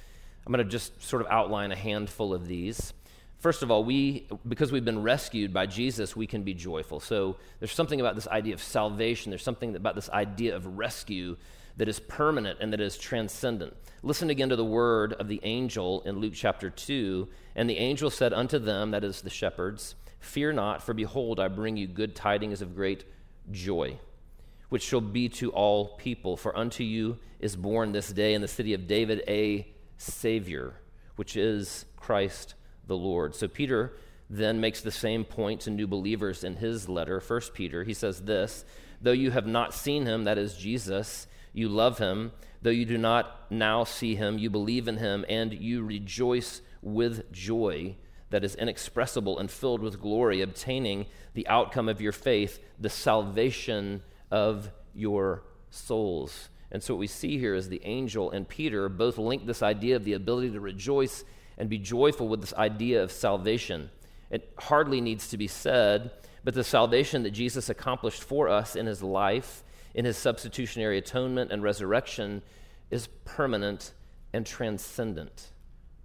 I'm 0.45 0.53
going 0.53 0.65
to 0.65 0.71
just 0.71 1.01
sort 1.01 1.21
of 1.21 1.27
outline 1.29 1.71
a 1.71 1.75
handful 1.75 2.33
of 2.33 2.47
these. 2.47 2.93
First 3.39 3.61
of 3.61 3.69
all, 3.69 3.83
we 3.83 4.27
because 4.47 4.71
we've 4.71 4.85
been 4.85 5.03
rescued 5.03 5.53
by 5.53 5.65
Jesus, 5.67 6.15
we 6.15 6.25
can 6.25 6.43
be 6.43 6.53
joyful. 6.53 6.99
So 6.99 7.37
there's 7.59 7.71
something 7.71 7.99
about 7.99 8.15
this 8.15 8.27
idea 8.27 8.53
of 8.53 8.63
salvation, 8.63 9.29
there's 9.29 9.43
something 9.43 9.75
about 9.75 9.95
this 9.95 10.09
idea 10.09 10.55
of 10.55 10.77
rescue 10.77 11.37
that 11.77 11.87
is 11.87 11.99
permanent 11.99 12.59
and 12.59 12.73
that 12.73 12.81
is 12.81 12.97
transcendent. 12.97 13.75
Listen 14.03 14.29
again 14.29 14.49
to 14.49 14.55
the 14.55 14.65
word 14.65 15.13
of 15.13 15.27
the 15.27 15.39
angel 15.43 16.01
in 16.01 16.19
Luke 16.19 16.33
chapter 16.35 16.69
2. 16.69 17.27
And 17.55 17.69
the 17.69 17.77
angel 17.77 18.09
said 18.09 18.33
unto 18.33 18.59
them, 18.59 18.91
that 18.91 19.03
is 19.03 19.21
the 19.21 19.29
shepherds, 19.29 19.95
Fear 20.19 20.53
not, 20.53 20.83
for 20.83 20.93
behold, 20.93 21.39
I 21.39 21.47
bring 21.47 21.77
you 21.77 21.87
good 21.87 22.15
tidings 22.15 22.61
of 22.61 22.75
great 22.75 23.05
joy 23.51 23.99
which 24.69 24.83
shall 24.83 25.01
be 25.01 25.29
to 25.29 25.51
all 25.51 25.95
people. 25.97 26.37
For 26.37 26.57
unto 26.57 26.83
you 26.83 27.17
is 27.39 27.55
born 27.55 27.91
this 27.91 28.09
day 28.09 28.33
in 28.33 28.41
the 28.41 28.47
city 28.47 28.73
of 28.73 28.87
David 28.87 29.23
a 29.27 29.67
Savior, 29.97 30.75
which 31.15 31.35
is 31.35 31.85
Christ 31.95 32.55
the 32.85 32.97
Lord. 32.97 33.35
So 33.35 33.47
Peter 33.47 33.93
then 34.29 34.59
makes 34.59 34.81
the 34.81 34.91
same 34.91 35.23
point 35.23 35.61
to 35.61 35.69
new 35.69 35.87
believers 35.87 36.43
in 36.43 36.57
his 36.57 36.89
letter, 36.89 37.21
1 37.25 37.41
Peter. 37.53 37.83
He 37.83 37.93
says 37.93 38.21
this 38.21 38.65
Though 39.01 39.11
you 39.11 39.31
have 39.31 39.47
not 39.47 39.73
seen 39.73 40.05
him, 40.05 40.25
that 40.25 40.37
is 40.37 40.57
Jesus, 40.57 41.27
you 41.57 41.69
love 41.69 41.97
him. 41.97 42.31
Though 42.61 42.69
you 42.69 42.85
do 42.85 42.97
not 42.97 43.51
now 43.51 43.83
see 43.83 44.15
him, 44.15 44.37
you 44.37 44.49
believe 44.49 44.87
in 44.87 44.97
him, 44.97 45.25
and 45.27 45.53
you 45.53 45.83
rejoice 45.83 46.61
with 46.81 47.31
joy 47.31 47.95
that 48.29 48.43
is 48.43 48.55
inexpressible 48.55 49.39
and 49.39 49.49
filled 49.49 49.81
with 49.81 50.01
glory, 50.01 50.41
obtaining 50.41 51.05
the 51.33 51.47
outcome 51.47 51.89
of 51.89 52.01
your 52.01 52.11
faith, 52.11 52.59
the 52.79 52.89
salvation 52.89 54.03
of 54.29 54.69
your 54.93 55.43
souls. 55.69 56.49
And 56.71 56.83
so, 56.83 56.93
what 56.93 56.99
we 56.99 57.07
see 57.07 57.37
here 57.37 57.55
is 57.55 57.69
the 57.69 57.81
angel 57.85 58.29
and 58.31 58.47
Peter 58.47 58.89
both 58.89 59.17
link 59.17 59.45
this 59.45 59.63
idea 59.63 59.95
of 59.95 60.03
the 60.03 60.13
ability 60.13 60.51
to 60.51 60.59
rejoice 60.59 61.23
and 61.57 61.69
be 61.69 61.77
joyful 61.77 62.27
with 62.27 62.41
this 62.41 62.53
idea 62.53 63.01
of 63.01 63.11
salvation. 63.11 63.89
It 64.29 64.51
hardly 64.59 64.99
needs 64.99 65.29
to 65.29 65.37
be 65.37 65.47
said, 65.47 66.11
but 66.43 66.53
the 66.53 66.63
salvation 66.63 67.23
that 67.23 67.31
Jesus 67.31 67.69
accomplished 67.69 68.23
for 68.23 68.49
us 68.49 68.75
in 68.75 68.85
his 68.85 69.01
life, 69.01 69.63
in 69.93 70.05
his 70.05 70.17
substitutionary 70.17 70.97
atonement 70.97 71.51
and 71.51 71.63
resurrection, 71.63 72.41
is 72.89 73.07
permanent 73.25 73.93
and 74.33 74.45
transcendent. 74.45 75.51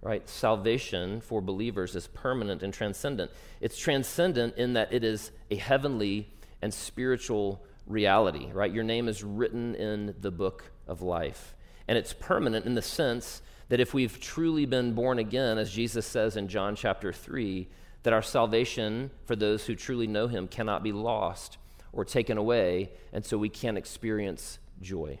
Right? 0.01 0.27
Salvation 0.27 1.21
for 1.21 1.41
believers 1.41 1.95
is 1.95 2.07
permanent 2.07 2.61
and 2.61 2.73
transcendent. 2.73 3.31
It's 3.61 3.77
transcendent 3.77 4.57
in 4.57 4.73
that 4.73 4.91
it 4.91 5.03
is 5.03 5.31
a 5.49 5.55
heavenly 5.55 6.29
and 6.61 6.73
spiritual 6.73 7.63
reality, 7.87 8.51
right? 8.51 8.71
Your 8.71 8.83
name 8.83 9.07
is 9.07 9.23
written 9.23 9.75
in 9.75 10.15
the 10.19 10.31
book 10.31 10.71
of 10.87 11.01
life. 11.01 11.55
And 11.87 11.97
it's 11.97 12.13
permanent 12.13 12.65
in 12.65 12.75
the 12.75 12.81
sense 12.81 13.41
that 13.69 13.79
if 13.79 13.93
we've 13.93 14.19
truly 14.19 14.65
been 14.65 14.93
born 14.93 15.19
again, 15.19 15.57
as 15.57 15.71
Jesus 15.71 16.05
says 16.05 16.35
in 16.37 16.47
John 16.47 16.75
chapter 16.75 17.11
3, 17.11 17.67
that 18.03 18.13
our 18.13 18.21
salvation 18.21 19.11
for 19.25 19.35
those 19.35 19.65
who 19.65 19.75
truly 19.75 20.07
know 20.07 20.27
him 20.27 20.47
cannot 20.47 20.83
be 20.83 20.91
lost 20.91 21.57
or 21.93 22.03
taken 22.03 22.37
away, 22.37 22.89
and 23.13 23.23
so 23.23 23.37
we 23.37 23.49
can't 23.49 23.77
experience 23.77 24.59
joy. 24.81 25.19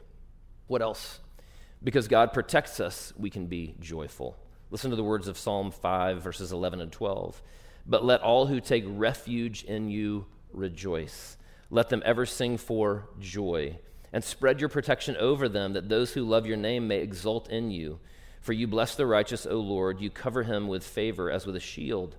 What 0.67 0.81
else 0.81 1.19
Because 1.83 2.07
God 2.07 2.31
protects 2.31 2.79
us, 2.79 3.11
we 3.17 3.29
can 3.29 3.47
be 3.47 3.75
joyful. 3.79 4.37
Listen 4.71 4.89
to 4.89 4.95
the 4.95 5.03
words 5.03 5.27
of 5.27 5.37
Psalm 5.37 5.69
5, 5.69 6.23
verses 6.23 6.51
11 6.51 6.79
and 6.81 6.91
12. 6.91 7.41
But 7.85 8.05
let 8.05 8.21
all 8.21 8.47
who 8.47 8.61
take 8.61 8.85
refuge 8.87 9.63
in 9.63 9.89
you 9.89 10.25
rejoice. 10.53 11.37
Let 11.69 11.89
them 11.89 12.01
ever 12.05 12.25
sing 12.25 12.57
for 12.57 13.09
joy. 13.19 13.77
And 14.13 14.23
spread 14.23 14.59
your 14.59 14.69
protection 14.69 15.17
over 15.17 15.49
them, 15.49 15.73
that 15.73 15.89
those 15.89 16.13
who 16.13 16.23
love 16.23 16.45
your 16.45 16.57
name 16.57 16.87
may 16.87 16.99
exult 16.99 17.49
in 17.49 17.69
you. 17.69 17.99
For 18.41 18.53
you 18.53 18.65
bless 18.65 18.95
the 18.95 19.05
righteous, 19.05 19.45
O 19.45 19.59
Lord. 19.59 19.99
You 19.99 20.09
cover 20.09 20.43
him 20.43 20.67
with 20.67 20.83
favor 20.83 21.29
as 21.29 21.45
with 21.45 21.55
a 21.55 21.59
shield. 21.59 22.15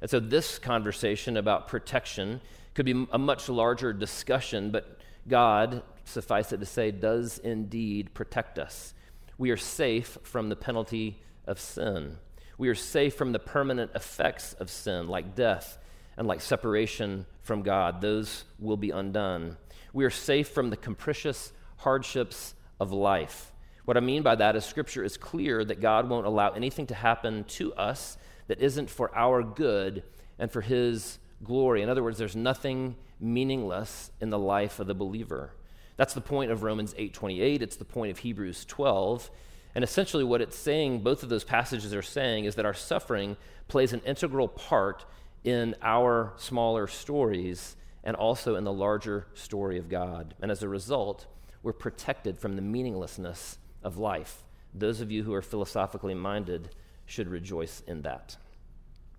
And 0.00 0.08
so, 0.08 0.20
this 0.20 0.58
conversation 0.58 1.36
about 1.36 1.68
protection 1.68 2.40
could 2.74 2.86
be 2.86 3.06
a 3.10 3.18
much 3.18 3.48
larger 3.48 3.92
discussion, 3.92 4.70
but 4.70 4.98
God, 5.28 5.82
suffice 6.04 6.52
it 6.52 6.58
to 6.58 6.66
say, 6.66 6.90
does 6.90 7.38
indeed 7.38 8.14
protect 8.14 8.58
us. 8.58 8.94
We 9.38 9.50
are 9.50 9.56
safe 9.56 10.18
from 10.22 10.48
the 10.48 10.56
penalty 10.56 11.20
of 11.46 11.58
sin. 11.58 12.18
We 12.58 12.68
are 12.68 12.74
safe 12.74 13.14
from 13.14 13.32
the 13.32 13.38
permanent 13.38 13.92
effects 13.94 14.52
of 14.54 14.70
sin, 14.70 15.08
like 15.08 15.34
death 15.34 15.78
and 16.16 16.28
like 16.28 16.40
separation 16.42 17.26
from 17.40 17.62
God. 17.62 18.00
Those 18.00 18.44
will 18.58 18.76
be 18.76 18.90
undone. 18.90 19.56
We 19.92 20.04
are 20.04 20.10
safe 20.10 20.48
from 20.48 20.70
the 20.70 20.76
capricious 20.76 21.52
hardships 21.78 22.54
of 22.78 22.92
life. 22.92 23.52
What 23.86 23.96
I 23.96 24.00
mean 24.00 24.22
by 24.22 24.36
that 24.36 24.56
is, 24.56 24.64
Scripture 24.64 25.02
is 25.02 25.16
clear 25.16 25.64
that 25.64 25.80
God 25.80 26.08
won't 26.08 26.26
allow 26.26 26.50
anything 26.50 26.86
to 26.88 26.94
happen 26.94 27.44
to 27.44 27.72
us 27.74 28.18
that 28.46 28.60
isn't 28.60 28.90
for 28.90 29.10
our 29.16 29.42
good 29.42 30.02
and 30.38 30.52
for 30.52 30.60
His 30.60 31.18
glory. 31.42 31.82
In 31.82 31.88
other 31.88 32.02
words, 32.02 32.18
there's 32.18 32.36
nothing 32.36 32.96
meaningless 33.18 34.10
in 34.20 34.30
the 34.30 34.38
life 34.38 34.80
of 34.80 34.86
the 34.86 34.94
believer. 34.94 35.52
That's 35.96 36.14
the 36.14 36.20
point 36.20 36.50
of 36.50 36.62
Romans 36.62 36.94
8:28. 36.96 37.62
It's 37.62 37.76
the 37.76 37.84
point 37.84 38.10
of 38.10 38.18
Hebrews 38.18 38.64
12. 38.64 39.30
And 39.74 39.84
essentially 39.84 40.24
what 40.24 40.40
it's 40.40 40.56
saying, 40.56 41.00
both 41.00 41.22
of 41.22 41.28
those 41.28 41.44
passages 41.44 41.94
are 41.94 42.02
saying 42.02 42.44
is 42.44 42.54
that 42.56 42.64
our 42.64 42.74
suffering 42.74 43.36
plays 43.68 43.92
an 43.92 44.00
integral 44.00 44.48
part 44.48 45.04
in 45.44 45.76
our 45.82 46.32
smaller 46.36 46.86
stories 46.86 47.76
and 48.02 48.16
also 48.16 48.56
in 48.56 48.64
the 48.64 48.72
larger 48.72 49.26
story 49.34 49.78
of 49.78 49.88
God. 49.88 50.34
And 50.40 50.50
as 50.50 50.62
a 50.62 50.68
result, 50.68 51.26
we're 51.62 51.72
protected 51.72 52.38
from 52.38 52.56
the 52.56 52.62
meaninglessness 52.62 53.58
of 53.82 53.98
life. 53.98 54.42
Those 54.74 55.00
of 55.00 55.10
you 55.10 55.24
who 55.24 55.34
are 55.34 55.42
philosophically 55.42 56.14
minded 56.14 56.70
should 57.04 57.28
rejoice 57.28 57.82
in 57.86 58.02
that. 58.02 58.36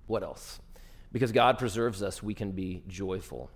What 0.08 0.24
else? 0.24 0.60
Because 1.12 1.32
God 1.32 1.58
preserves 1.58 2.01
us, 2.01 2.24
we 2.24 2.34
can 2.34 2.51
be 2.51 2.84
joyful. 2.88 3.50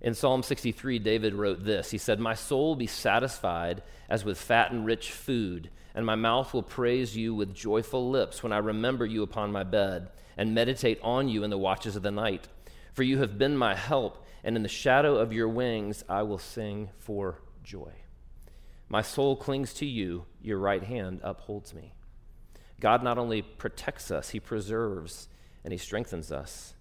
In 0.00 0.14
Psalm 0.14 0.42
63, 0.42 0.98
David 0.98 1.34
wrote 1.34 1.64
this 1.64 1.90
He 1.90 1.98
said, 1.98 2.20
My 2.20 2.34
soul 2.34 2.68
will 2.68 2.76
be 2.76 2.86
satisfied 2.86 3.82
as 4.08 4.24
with 4.24 4.38
fat 4.38 4.70
and 4.70 4.84
rich 4.84 5.10
food, 5.10 5.70
and 5.94 6.04
my 6.04 6.14
mouth 6.14 6.52
will 6.52 6.62
praise 6.62 7.16
you 7.16 7.34
with 7.34 7.54
joyful 7.54 8.10
lips 8.10 8.42
when 8.42 8.52
I 8.52 8.58
remember 8.58 9.06
you 9.06 9.22
upon 9.22 9.52
my 9.52 9.62
bed 9.62 10.10
and 10.36 10.54
meditate 10.54 10.98
on 11.02 11.28
you 11.28 11.44
in 11.44 11.50
the 11.50 11.58
watches 11.58 11.96
of 11.96 12.02
the 12.02 12.10
night. 12.10 12.48
For 12.92 13.02
you 13.02 13.18
have 13.18 13.38
been 13.38 13.56
my 13.56 13.74
help, 13.74 14.24
and 14.42 14.56
in 14.56 14.62
the 14.62 14.68
shadow 14.68 15.16
of 15.16 15.32
your 15.32 15.48
wings 15.48 16.04
I 16.08 16.22
will 16.22 16.38
sing 16.38 16.90
for 16.98 17.40
joy. 17.62 17.92
My 18.88 19.00
soul 19.00 19.36
clings 19.36 19.72
to 19.74 19.86
you, 19.86 20.26
your 20.42 20.58
right 20.58 20.82
hand 20.82 21.20
upholds 21.22 21.72
me. 21.72 21.94
God 22.80 23.02
not 23.02 23.16
only 23.16 23.40
protects 23.40 24.10
us, 24.10 24.30
he 24.30 24.40
preserves 24.40 25.28
and 25.64 25.72
he 25.72 25.78
strengthens 25.78 26.30
us. 26.30 26.74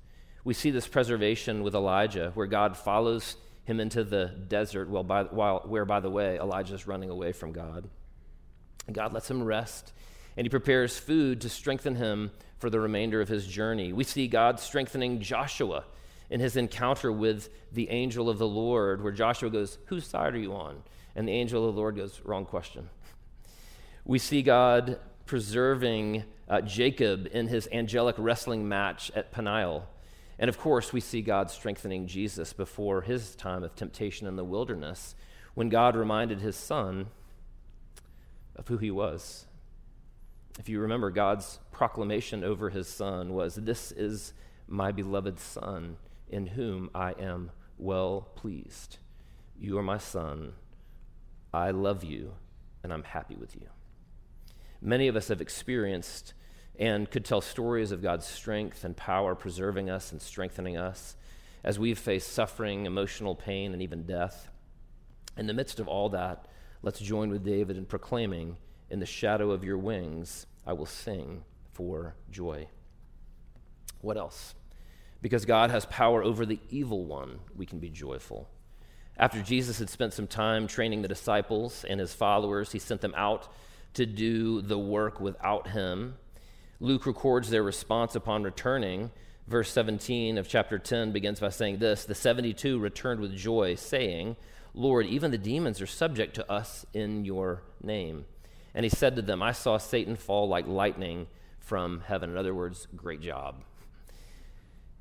We 0.44 0.54
see 0.54 0.72
this 0.72 0.88
preservation 0.88 1.64
with 1.64 1.74
Elijah, 1.74 2.32
where 2.34 2.48
God 2.48 2.78
follows 2.78 3.38
him 3.64 3.80
into 3.80 4.04
the 4.04 4.26
desert, 4.26 4.90
while 4.90 5.04
by, 5.04 5.24
while, 5.24 5.64
where, 5.66 5.86
by 5.86 6.02
the 6.02 6.10
way, 6.10 6.38
Elijah 6.38 6.76
is 6.76 6.86
running 6.86 7.10
away 7.10 7.32
from 7.32 7.54
God. 7.54 7.90
God 8.92 9.14
lets 9.14 9.32
him 9.32 9.42
rest, 9.42 9.94
and 10.36 10.46
he 10.46 10.50
prepares 10.50 10.98
food 10.98 11.42
to 11.42 11.50
strengthen 11.50 11.96
him 11.96 12.32
for 12.58 12.70
the 12.70 12.80
remainder 12.80 13.22
of 13.22 13.30
his 13.30 13.48
journey. 13.48 13.94
We 13.94 14.04
see 14.04 14.28
God 14.28 14.60
strengthening 14.60 15.22
Joshua 15.22 15.86
in 16.30 16.40
his 16.40 16.58
encounter 16.58 17.12
with 17.12 17.50
the 17.72 17.90
angel 17.90 18.30
of 18.30 18.38
the 18.38 18.48
Lord, 18.48 19.02
where 19.02 19.12
Joshua 19.14 19.50
goes, 19.50 19.78
Whose 19.86 20.06
side 20.06 20.34
are 20.34 20.40
you 20.40 20.54
on? 20.54 20.84
And 21.16 21.28
the 21.28 21.34
angel 21.34 21.68
of 21.68 21.74
the 21.74 21.80
Lord 21.80 21.96
goes, 21.96 22.20
Wrong 22.26 22.46
question. 22.46 22.90
We 24.04 24.20
see 24.20 24.42
God 24.42 25.00
preserving 25.26 26.26
uh, 26.54 26.62
Jacob 26.62 27.28
in 27.32 27.48
his 27.48 27.68
angelic 27.72 28.16
wrestling 28.20 28.70
match 28.70 29.12
at 29.16 29.32
Peniel. 29.32 29.88
And 30.38 30.50
of 30.50 30.60
course, 30.60 30.94
we 30.94 31.00
see 31.00 31.24
God 31.24 31.50
strengthening 31.50 32.06
Jesus 32.06 32.54
before 32.54 33.02
his 33.02 33.34
time 33.34 33.64
of 33.64 33.76
temptation 33.76 34.28
in 34.28 34.36
the 34.36 34.44
wilderness 34.44 35.16
when 35.56 35.70
God 35.70 35.96
reminded 35.96 36.42
his 36.42 36.56
son 36.56 37.08
of 38.56 38.68
who 38.68 38.78
he 38.78 38.92
was. 38.92 39.48
If 40.60 40.70
you 40.70 40.80
remember, 40.80 41.10
God's 41.10 41.60
proclamation 41.72 42.44
over 42.44 42.70
his 42.70 42.88
son 42.88 43.34
was, 43.34 43.56
This 43.56 43.92
is 43.92 44.34
my 44.68 44.92
beloved 44.92 45.40
son, 45.40 45.98
in 46.30 46.46
whom 46.46 46.92
I 46.94 47.14
am 47.14 47.50
well 47.80 48.30
pleased. 48.36 48.98
You 49.58 49.80
are 49.80 49.84
my 49.84 49.98
son. 49.98 50.54
I 51.52 51.72
love 51.72 52.04
you, 52.04 52.34
and 52.84 52.94
I'm 52.94 53.04
happy 53.04 53.36
with 53.36 53.56
you. 53.56 53.70
Many 54.84 55.08
of 55.08 55.16
us 55.16 55.30
have 55.30 55.42
experienced 55.42 56.36
and 56.78 57.10
could 57.10 57.26
tell 57.26 57.42
stories 57.42 57.92
of 57.92 58.02
God's 58.02 58.26
strength 58.26 58.84
and 58.84 58.98
power 58.98 59.36
preserving 59.36 59.90
us 59.90 60.12
and 60.12 60.22
strengthening 60.22 60.78
us 60.78 61.16
as 61.64 61.80
we've 61.80 62.00
faced 62.00 62.32
suffering, 62.32 62.86
emotional 62.86 63.36
pain, 63.36 63.74
and 63.74 63.82
even 63.82 64.04
death. 64.04 64.50
In 65.38 65.48
the 65.48 65.54
midst 65.54 65.80
of 65.80 65.88
all 65.88 66.10
that, 66.10 66.48
let's 66.82 67.00
join 67.00 67.30
with 67.30 67.46
David 67.46 67.78
in 67.78 67.86
proclaiming, 67.86 68.58
In 68.90 69.00
the 69.00 69.06
shadow 69.06 69.52
of 69.52 69.64
your 69.64 69.78
wings, 69.78 70.46
I 70.66 70.74
will 70.74 70.86
sing 70.86 71.44
for 71.72 72.16
joy. 72.30 72.68
What 74.02 74.18
else? 74.18 74.56
Because 75.22 75.46
God 75.46 75.72
has 75.72 75.86
power 75.86 76.22
over 76.22 76.46
the 76.46 76.60
evil 76.70 77.06
one, 77.06 77.40
we 77.56 77.66
can 77.66 77.80
be 77.80 77.90
joyful. 77.90 78.50
After 79.18 79.42
Jesus 79.42 79.80
had 79.80 79.90
spent 79.90 80.14
some 80.14 80.28
time 80.28 80.68
training 80.68 81.02
the 81.02 81.08
disciples 81.08 81.86
and 81.88 82.00
his 82.00 82.14
followers, 82.14 82.72
he 82.72 82.80
sent 82.80 83.02
them 83.02 83.14
out 83.16 83.48
to 83.94 84.06
do 84.06 84.62
the 84.62 84.78
work 84.78 85.20
without 85.20 85.70
him. 85.70 86.16
Luke 86.80 87.06
records 87.06 87.50
their 87.50 87.64
response 87.64 88.16
upon 88.16 88.44
returning. 88.44 89.12
Verse 89.48 89.70
17 89.72 90.38
of 90.38 90.48
chapter 90.48 90.80
10 90.80 91.12
begins 91.12 91.40
by 91.40 91.50
saying 91.50 91.78
this 91.78 92.06
The 92.06 92.16
72 92.16 92.80
returned 92.80 93.20
with 93.20 93.36
joy, 93.36 93.76
saying, 93.76 94.36
Lord, 94.74 95.06
even 95.06 95.32
the 95.32 95.38
demons 95.38 95.82
are 95.82 95.88
subject 95.88 96.36
to 96.36 96.52
us 96.52 96.86
in 96.94 97.26
your 97.26 97.64
name. 97.82 98.26
And 98.74 98.84
he 98.84 98.90
said 98.90 99.16
to 99.16 99.22
them, 99.22 99.44
I 99.44 99.52
saw 99.52 99.78
Satan 99.78 100.16
fall 100.16 100.48
like 100.48 100.68
lightning 100.68 101.28
from 101.60 102.02
heaven. 102.08 102.32
In 102.32 102.38
other 102.38 102.56
words, 102.56 102.88
great 102.96 103.22
job. 103.22 103.64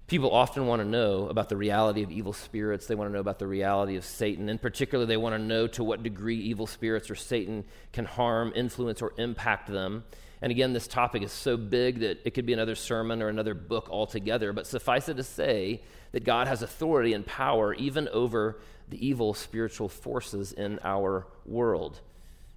People 0.09 0.31
often 0.31 0.67
want 0.67 0.83
to 0.83 0.89
know 0.89 1.29
about 1.29 1.49
the 1.49 1.57
reality 1.57 2.03
of 2.03 2.11
evil 2.11 2.35
spirits. 2.35 2.87
They 2.87 2.95
want 2.95 3.09
to 3.09 3.15
know 3.15 3.21
about 3.21 3.39
the 3.39 3.47
reality 3.47 3.97
of 3.97 4.05
Satan. 4.05 4.51
In 4.51 4.59
particular, 4.59 5.07
they 5.07 5.17
want 5.17 5.35
to 5.35 5.39
know 5.39 5.67
to 5.69 5.83
what 5.83 6.03
degree 6.03 6.37
evil 6.37 6.67
spirits 6.67 7.09
or 7.09 7.15
Satan 7.15 7.65
can 7.93 8.05
harm, 8.05 8.53
influence, 8.55 9.01
or 9.01 9.15
impact 9.17 9.71
them. 9.71 10.05
And 10.43 10.51
again, 10.51 10.73
this 10.73 10.89
topic 10.89 11.23
is 11.23 11.31
so 11.31 11.57
big 11.57 12.01
that 12.01 12.21
it 12.25 12.35
could 12.35 12.47
be 12.47 12.53
another 12.53 12.75
sermon 12.75 13.23
or 13.23 13.29
another 13.29 13.55
book 13.55 13.89
altogether. 13.89 14.53
But 14.53 14.67
suffice 14.67 15.09
it 15.09 15.15
to 15.15 15.23
say 15.23 15.83
that 16.11 16.25
God 16.25 16.49
has 16.49 16.63
authority 16.63 17.13
and 17.13 17.25
power 17.25 17.73
even 17.75 18.09
over 18.09 18.61
the 18.89 19.07
evil 19.07 19.35
spiritual 19.35 19.89
forces 19.89 20.53
in 20.53 20.81
our 20.83 21.29
world. 21.47 22.01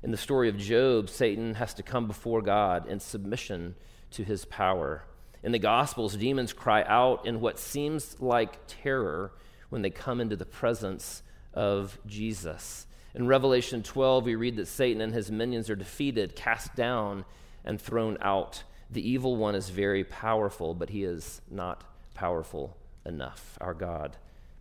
In 0.01 0.09
the 0.09 0.17
story 0.17 0.49
of 0.49 0.57
Job, 0.57 1.09
Satan 1.09 1.53
has 1.55 1.75
to 1.75 1.83
come 1.83 2.07
before 2.07 2.41
God 2.41 2.87
in 2.87 2.99
submission 2.99 3.75
to 4.11 4.23
his 4.23 4.45
power. 4.45 5.03
In 5.43 5.51
the 5.51 5.59
Gospels, 5.59 6.15
demons 6.15 6.53
cry 6.53 6.83
out 6.83 7.27
in 7.27 7.39
what 7.39 7.59
seems 7.59 8.19
like 8.19 8.57
terror 8.67 9.31
when 9.69 9.83
they 9.83 9.91
come 9.91 10.19
into 10.19 10.35
the 10.35 10.45
presence 10.45 11.21
of 11.53 11.99
Jesus. 12.07 12.87
In 13.13 13.27
Revelation 13.27 13.83
12, 13.83 14.25
we 14.25 14.35
read 14.35 14.55
that 14.55 14.67
Satan 14.67 15.01
and 15.01 15.13
his 15.13 15.31
minions 15.31 15.69
are 15.69 15.75
defeated, 15.75 16.35
cast 16.35 16.75
down, 16.75 17.25
and 17.65 17.81
thrown 17.81 18.17
out. 18.21 18.63
The 18.89 19.07
evil 19.07 19.35
one 19.35 19.55
is 19.55 19.69
very 19.69 20.03
powerful, 20.03 20.73
but 20.73 20.89
he 20.89 21.03
is 21.03 21.41
not 21.51 21.83
powerful 22.13 22.77
enough. 23.05 23.57
Our 23.59 23.73
God 23.73 24.15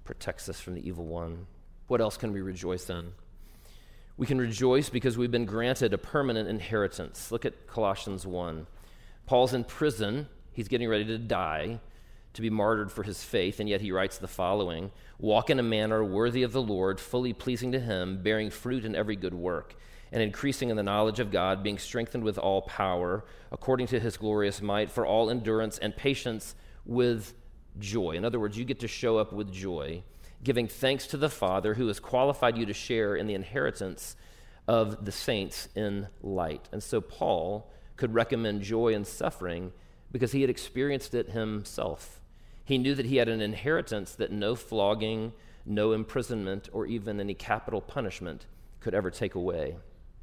protects 0.04 0.48
us 0.48 0.60
from 0.60 0.74
the 0.74 0.86
evil 0.86 1.06
one. 1.06 1.46
What 1.86 2.00
else 2.00 2.16
can 2.16 2.32
we 2.32 2.40
rejoice 2.40 2.90
in? 2.90 3.12
We 4.16 4.26
can 4.26 4.38
rejoice 4.38 4.88
because 4.88 5.16
we've 5.16 5.30
been 5.30 5.44
granted 5.44 5.92
a 5.92 5.98
permanent 5.98 6.48
inheritance. 6.48 7.30
Look 7.30 7.44
at 7.44 7.66
Colossians 7.66 8.26
1. 8.26 8.66
Paul's 9.26 9.54
in 9.54 9.64
prison 9.64 10.28
He's 10.54 10.68
getting 10.68 10.88
ready 10.88 11.04
to 11.06 11.18
die, 11.18 11.80
to 12.34 12.42
be 12.42 12.50
martyred 12.50 12.92
for 12.92 13.02
his 13.02 13.24
faith, 13.24 13.60
and 13.60 13.68
yet 13.68 13.80
he 13.80 13.92
writes 13.92 14.18
the 14.18 14.28
following 14.28 14.90
Walk 15.18 15.50
in 15.50 15.58
a 15.58 15.62
manner 15.62 16.04
worthy 16.04 16.42
of 16.42 16.52
the 16.52 16.62
Lord, 16.62 17.00
fully 17.00 17.32
pleasing 17.32 17.72
to 17.72 17.80
him, 17.80 18.22
bearing 18.22 18.50
fruit 18.50 18.84
in 18.84 18.94
every 18.94 19.16
good 19.16 19.34
work, 19.34 19.76
and 20.12 20.22
increasing 20.22 20.68
in 20.68 20.76
the 20.76 20.82
knowledge 20.82 21.20
of 21.20 21.30
God, 21.30 21.62
being 21.62 21.78
strengthened 21.78 22.24
with 22.24 22.38
all 22.38 22.62
power, 22.62 23.24
according 23.50 23.86
to 23.88 24.00
his 24.00 24.16
glorious 24.16 24.60
might, 24.60 24.90
for 24.90 25.06
all 25.06 25.30
endurance 25.30 25.78
and 25.78 25.96
patience 25.96 26.54
with 26.84 27.34
joy. 27.78 28.12
In 28.12 28.24
other 28.24 28.40
words, 28.40 28.58
you 28.58 28.64
get 28.64 28.80
to 28.80 28.88
show 28.88 29.16
up 29.16 29.32
with 29.32 29.52
joy, 29.52 30.02
giving 30.42 30.68
thanks 30.68 31.06
to 31.08 31.16
the 31.16 31.30
Father 31.30 31.74
who 31.74 31.86
has 31.86 32.00
qualified 32.00 32.58
you 32.58 32.66
to 32.66 32.74
share 32.74 33.16
in 33.16 33.26
the 33.26 33.34
inheritance 33.34 34.16
of 34.66 35.04
the 35.04 35.12
saints 35.12 35.68
in 35.74 36.08
light. 36.22 36.68
And 36.72 36.82
so 36.82 37.00
Paul 37.00 37.70
could 37.96 38.14
recommend 38.14 38.62
joy 38.62 38.88
in 38.88 39.04
suffering 39.04 39.72
because 40.10 40.32
he 40.32 40.40
had 40.40 40.50
experienced 40.50 41.14
it 41.14 41.30
himself. 41.30 42.20
He 42.64 42.78
knew 42.78 42.94
that 42.94 43.06
he 43.06 43.16
had 43.16 43.28
an 43.28 43.40
inheritance 43.40 44.14
that 44.14 44.32
no 44.32 44.54
flogging, 44.54 45.32
no 45.66 45.92
imprisonment, 45.92 46.68
or 46.72 46.86
even 46.86 47.20
any 47.20 47.34
capital 47.34 47.80
punishment 47.80 48.46
could 48.80 48.94
ever 48.94 49.10
take 49.10 49.34
away. 49.34 49.76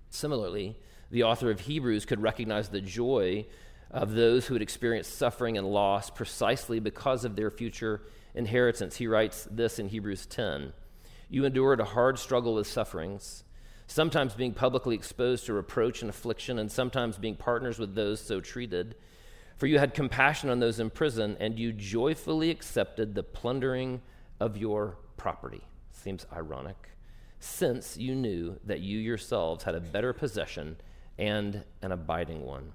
Similarly, 0.10 0.78
the 1.12 1.24
author 1.24 1.52
of 1.52 1.62
Hebrews 1.62 2.06
could 2.06 2.22
recognize 2.22 2.70
the 2.70 2.82
joy 2.82 3.46
of 3.92 4.14
those 4.14 4.48
who 4.48 4.56
had 4.56 4.62
experienced 4.62 5.18
suffering 5.18 5.58
and 5.58 5.68
loss 5.68 6.10
precisely 6.10 6.80
because 6.80 7.26
of 7.26 7.36
their 7.36 7.52
future 7.52 8.02
inheritance. 8.34 8.96
He 8.96 9.08
writes 9.08 9.48
this 9.52 9.78
in 9.78 9.90
Hebrews 9.90 10.26
10 10.26 10.74
You 11.30 11.46
endured 11.46 11.80
a 11.80 11.86
hard 11.86 12.18
struggle 12.18 12.56
with 12.56 12.68
sufferings, 12.68 13.44
sometimes 13.88 14.34
being 14.34 14.54
publicly 14.54 14.96
exposed 14.96 15.46
to 15.46 15.54
reproach 15.54 16.02
and 16.02 16.10
affliction, 16.10 16.58
and 16.58 16.72
sometimes 16.72 17.18
being 17.18 17.36
partners 17.36 17.78
with 17.78 17.94
those 17.94 18.22
so 18.22 18.40
treated. 18.40 18.96
For 19.62 19.68
you 19.68 19.78
had 19.78 19.94
compassion 19.94 20.50
on 20.50 20.60
those 20.60 20.80
in 20.80 20.90
prison, 20.90 21.38
and 21.40 21.60
you 21.60 21.72
joyfully 21.72 22.50
accepted 22.50 23.14
the 23.14 23.22
plundering 23.22 24.02
of 24.40 24.58
your 24.58 24.98
property. 25.18 25.62
Seems 25.92 26.26
ironic. 26.34 26.90
Since 27.40 27.96
you 27.96 28.16
knew 28.16 28.60
that 28.66 28.80
you 28.80 28.98
yourselves 28.98 29.64
had 29.64 29.76
a 29.76 29.80
better 29.80 30.14
possession 30.14 30.78
and 31.20 31.64
an 31.84 31.92
abiding 31.92 32.44
one. 32.44 32.74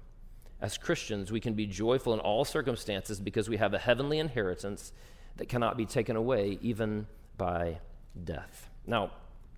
As 0.61 0.77
Christians, 0.77 1.29
we 1.29 1.41
can 1.41 1.55
be 1.55 1.65
joyful 1.65 2.13
in 2.13 2.21
all 2.21 2.45
circumstances 2.45 3.19
because 3.19 3.49
we 3.49 3.57
have 3.57 3.73
a 3.73 3.79
heavenly 3.79 4.19
inheritance 4.19 4.93
that 5.35 5.49
cannot 5.49 5.75
be 5.75 5.85
taken 5.85 6.15
away 6.15 6.57
even 6.61 7.05
by 7.37 7.79
death. 8.23 8.69
Now, 8.85 9.11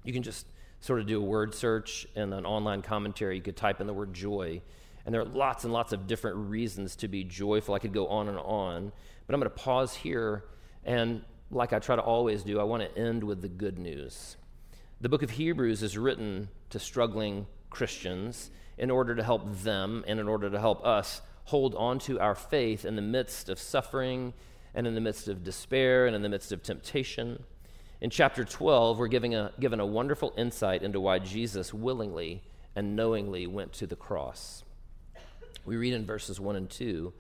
you 0.04 0.14
can 0.14 0.24
just 0.24 0.48
sort 0.80 1.00
of 1.00 1.06
do 1.06 1.22
a 1.22 1.24
word 1.24 1.54
search 1.54 2.08
in 2.16 2.34
an 2.34 2.48
online 2.48 2.82
commentary. 2.82 3.36
You 3.36 3.44
could 3.44 3.56
type 3.56 3.82
in 3.82 3.86
the 3.86 3.94
word 3.94 4.16
joy 4.16 4.64
and 5.10 5.14
there 5.16 5.24
are 5.24 5.26
lots 5.26 5.64
and 5.64 5.74
lots 5.74 5.92
of 5.92 6.06
different 6.06 6.38
reasons 6.38 6.96
to 6.98 7.08
be 7.08 7.24
joyful. 7.24 7.74
I 7.74 7.80
could 7.80 7.94
go 7.94 8.10
on 8.10 8.30
and 8.30 8.38
on, 8.38 8.92
but 9.26 9.34
I'm 9.34 9.40
going 9.40 9.52
to 9.52 9.58
pause 9.58 9.96
here. 9.96 10.44
And 10.86 11.24
like 11.50 11.74
I 11.74 11.80
try 11.80 11.96
to 11.96 12.02
always 12.04 12.44
do, 12.44 12.60
I 12.60 12.64
want 12.64 12.84
to 12.84 12.96
end 12.96 13.24
with 13.24 13.42
the 13.42 13.48
good 13.48 13.80
news. 13.80 14.38
The 15.02 15.10
book 15.10 15.24
of 15.24 15.32
Hebrews 15.32 15.82
is 15.82 15.98
written 15.98 16.50
to 16.70 16.78
struggling 16.78 17.48
Christians 17.72 18.52
in 18.78 18.92
order 18.92 19.16
to 19.16 19.24
help 19.24 19.52
them 19.64 20.04
and 20.06 20.20
in 20.20 20.28
order 20.28 20.48
to 20.48 20.60
help 20.60 20.86
us 20.86 21.24
hold 21.46 21.74
on 21.74 21.98
to 22.02 22.20
our 22.20 22.36
faith 22.36 22.86
in 22.86 22.96
the 22.96 23.02
midst 23.02 23.50
of 23.50 23.58
suffering 23.58 24.36
and 24.76 24.86
in 24.86 24.94
the 24.94 25.02
midst 25.02 25.28
of 25.28 25.44
despair 25.44 26.06
and 26.06 26.16
in 26.16 26.22
the 26.22 26.30
midst 26.30 26.52
of 26.52 26.62
temptation. 26.62 27.42
In 28.00 28.12
chapter 28.12 28.46
12, 28.46 29.00
we're 29.00 29.08
giving 29.08 29.34
a, 29.34 29.54
given 29.60 29.80
a 29.80 29.88
wonderful 29.88 30.36
insight 30.38 30.84
into 30.84 31.00
why 31.00 31.18
Jesus 31.18 31.74
willingly 31.74 32.44
and 32.76 32.96
knowingly 32.96 33.48
went 33.48 33.74
to 33.74 33.88
the 33.88 33.96
cross. 33.96 34.64
We 35.66 35.78
read 35.78 35.94
in 35.94 36.06
verses 36.06 36.40
1 36.40 36.56
and 36.56 36.70
2 36.70 37.14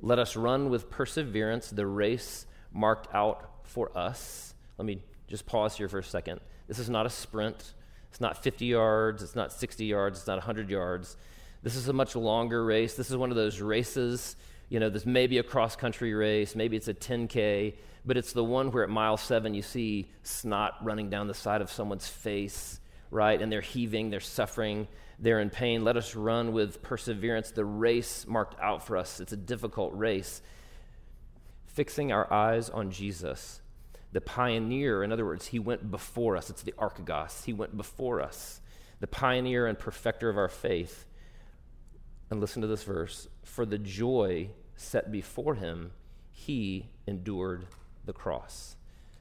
Let 0.00 0.18
us 0.18 0.36
run 0.36 0.70
with 0.70 0.90
perseverance 0.90 1.70
the 1.70 1.86
race 1.86 2.46
marked 2.72 3.14
out 3.14 3.50
for 3.64 3.96
us. 3.96 4.54
Let 4.78 4.86
me 4.86 5.02
just 5.28 5.46
pause 5.46 5.76
here 5.76 5.88
for 5.88 5.98
a 5.98 6.04
second. 6.04 6.40
This 6.68 6.78
is 6.78 6.90
not 6.90 7.06
a 7.06 7.10
sprint. 7.10 7.74
It's 8.10 8.20
not 8.20 8.42
50 8.42 8.66
yards. 8.66 9.22
It's 9.22 9.36
not 9.36 9.52
60 9.52 9.84
yards. 9.84 10.18
It's 10.18 10.26
not 10.26 10.38
100 10.38 10.70
yards. 10.70 11.16
This 11.62 11.74
is 11.74 11.88
a 11.88 11.92
much 11.92 12.14
longer 12.14 12.64
race. 12.64 12.94
This 12.94 13.10
is 13.10 13.16
one 13.16 13.30
of 13.30 13.36
those 13.36 13.60
races, 13.60 14.36
you 14.68 14.80
know, 14.80 14.88
this 14.90 15.06
may 15.06 15.26
be 15.26 15.38
a 15.38 15.42
cross 15.42 15.76
country 15.76 16.12
race, 16.14 16.54
maybe 16.54 16.76
it's 16.76 16.88
a 16.88 16.94
10K, 16.94 17.74
but 18.04 18.16
it's 18.16 18.32
the 18.32 18.44
one 18.44 18.70
where 18.70 18.84
at 18.84 18.90
mile 18.90 19.16
seven 19.16 19.54
you 19.54 19.62
see 19.62 20.08
snot 20.22 20.76
running 20.82 21.10
down 21.10 21.28
the 21.28 21.34
side 21.34 21.60
of 21.60 21.70
someone's 21.70 22.08
face, 22.08 22.80
right? 23.10 23.40
And 23.40 23.50
they're 23.50 23.60
heaving, 23.60 24.10
they're 24.10 24.20
suffering 24.20 24.88
they're 25.18 25.40
in 25.40 25.50
pain. 25.50 25.84
Let 25.84 25.96
us 25.96 26.14
run 26.14 26.52
with 26.52 26.82
perseverance 26.82 27.50
the 27.50 27.64
race 27.64 28.26
marked 28.26 28.60
out 28.60 28.86
for 28.86 28.96
us. 28.96 29.20
It's 29.20 29.32
a 29.32 29.36
difficult 29.36 29.94
race. 29.94 30.42
Fixing 31.66 32.12
our 32.12 32.30
eyes 32.32 32.68
on 32.70 32.90
Jesus, 32.90 33.60
the 34.12 34.20
pioneer, 34.20 35.02
in 35.02 35.12
other 35.12 35.24
words, 35.24 35.46
he 35.46 35.58
went 35.58 35.90
before 35.90 36.36
us. 36.36 36.50
It's 36.50 36.62
the 36.62 36.74
archegos. 36.78 37.44
He 37.44 37.52
went 37.52 37.76
before 37.76 38.20
us, 38.20 38.60
the 39.00 39.06
pioneer 39.06 39.66
and 39.66 39.78
perfecter 39.78 40.28
of 40.28 40.38
our 40.38 40.48
faith. 40.48 41.06
And 42.30 42.40
listen 42.40 42.62
to 42.62 42.68
this 42.68 42.82
verse 42.82 43.28
For 43.42 43.64
the 43.64 43.78
joy 43.78 44.50
set 44.74 45.10
before 45.10 45.54
him, 45.54 45.92
he 46.30 46.90
endured 47.06 47.66
the 48.04 48.12
cross. 48.12 48.76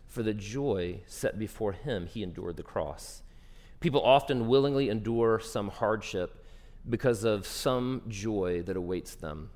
For 0.07 0.23
the 0.23 0.33
joy 0.33 1.01
set 1.07 1.37
before 1.37 1.73
him, 1.73 2.07
he 2.07 2.23
endured 2.23 2.57
the 2.57 2.63
cross. 2.63 3.21
People 3.85 4.01
often 4.01 4.47
willingly 4.47 4.89
endure 4.89 5.39
some 5.39 5.67
hardship 5.67 6.43
because 6.89 7.23
of 7.23 7.45
some 7.45 8.01
joy 8.07 8.63
that 8.63 8.75
awaits 8.75 9.13
them. 9.13 9.51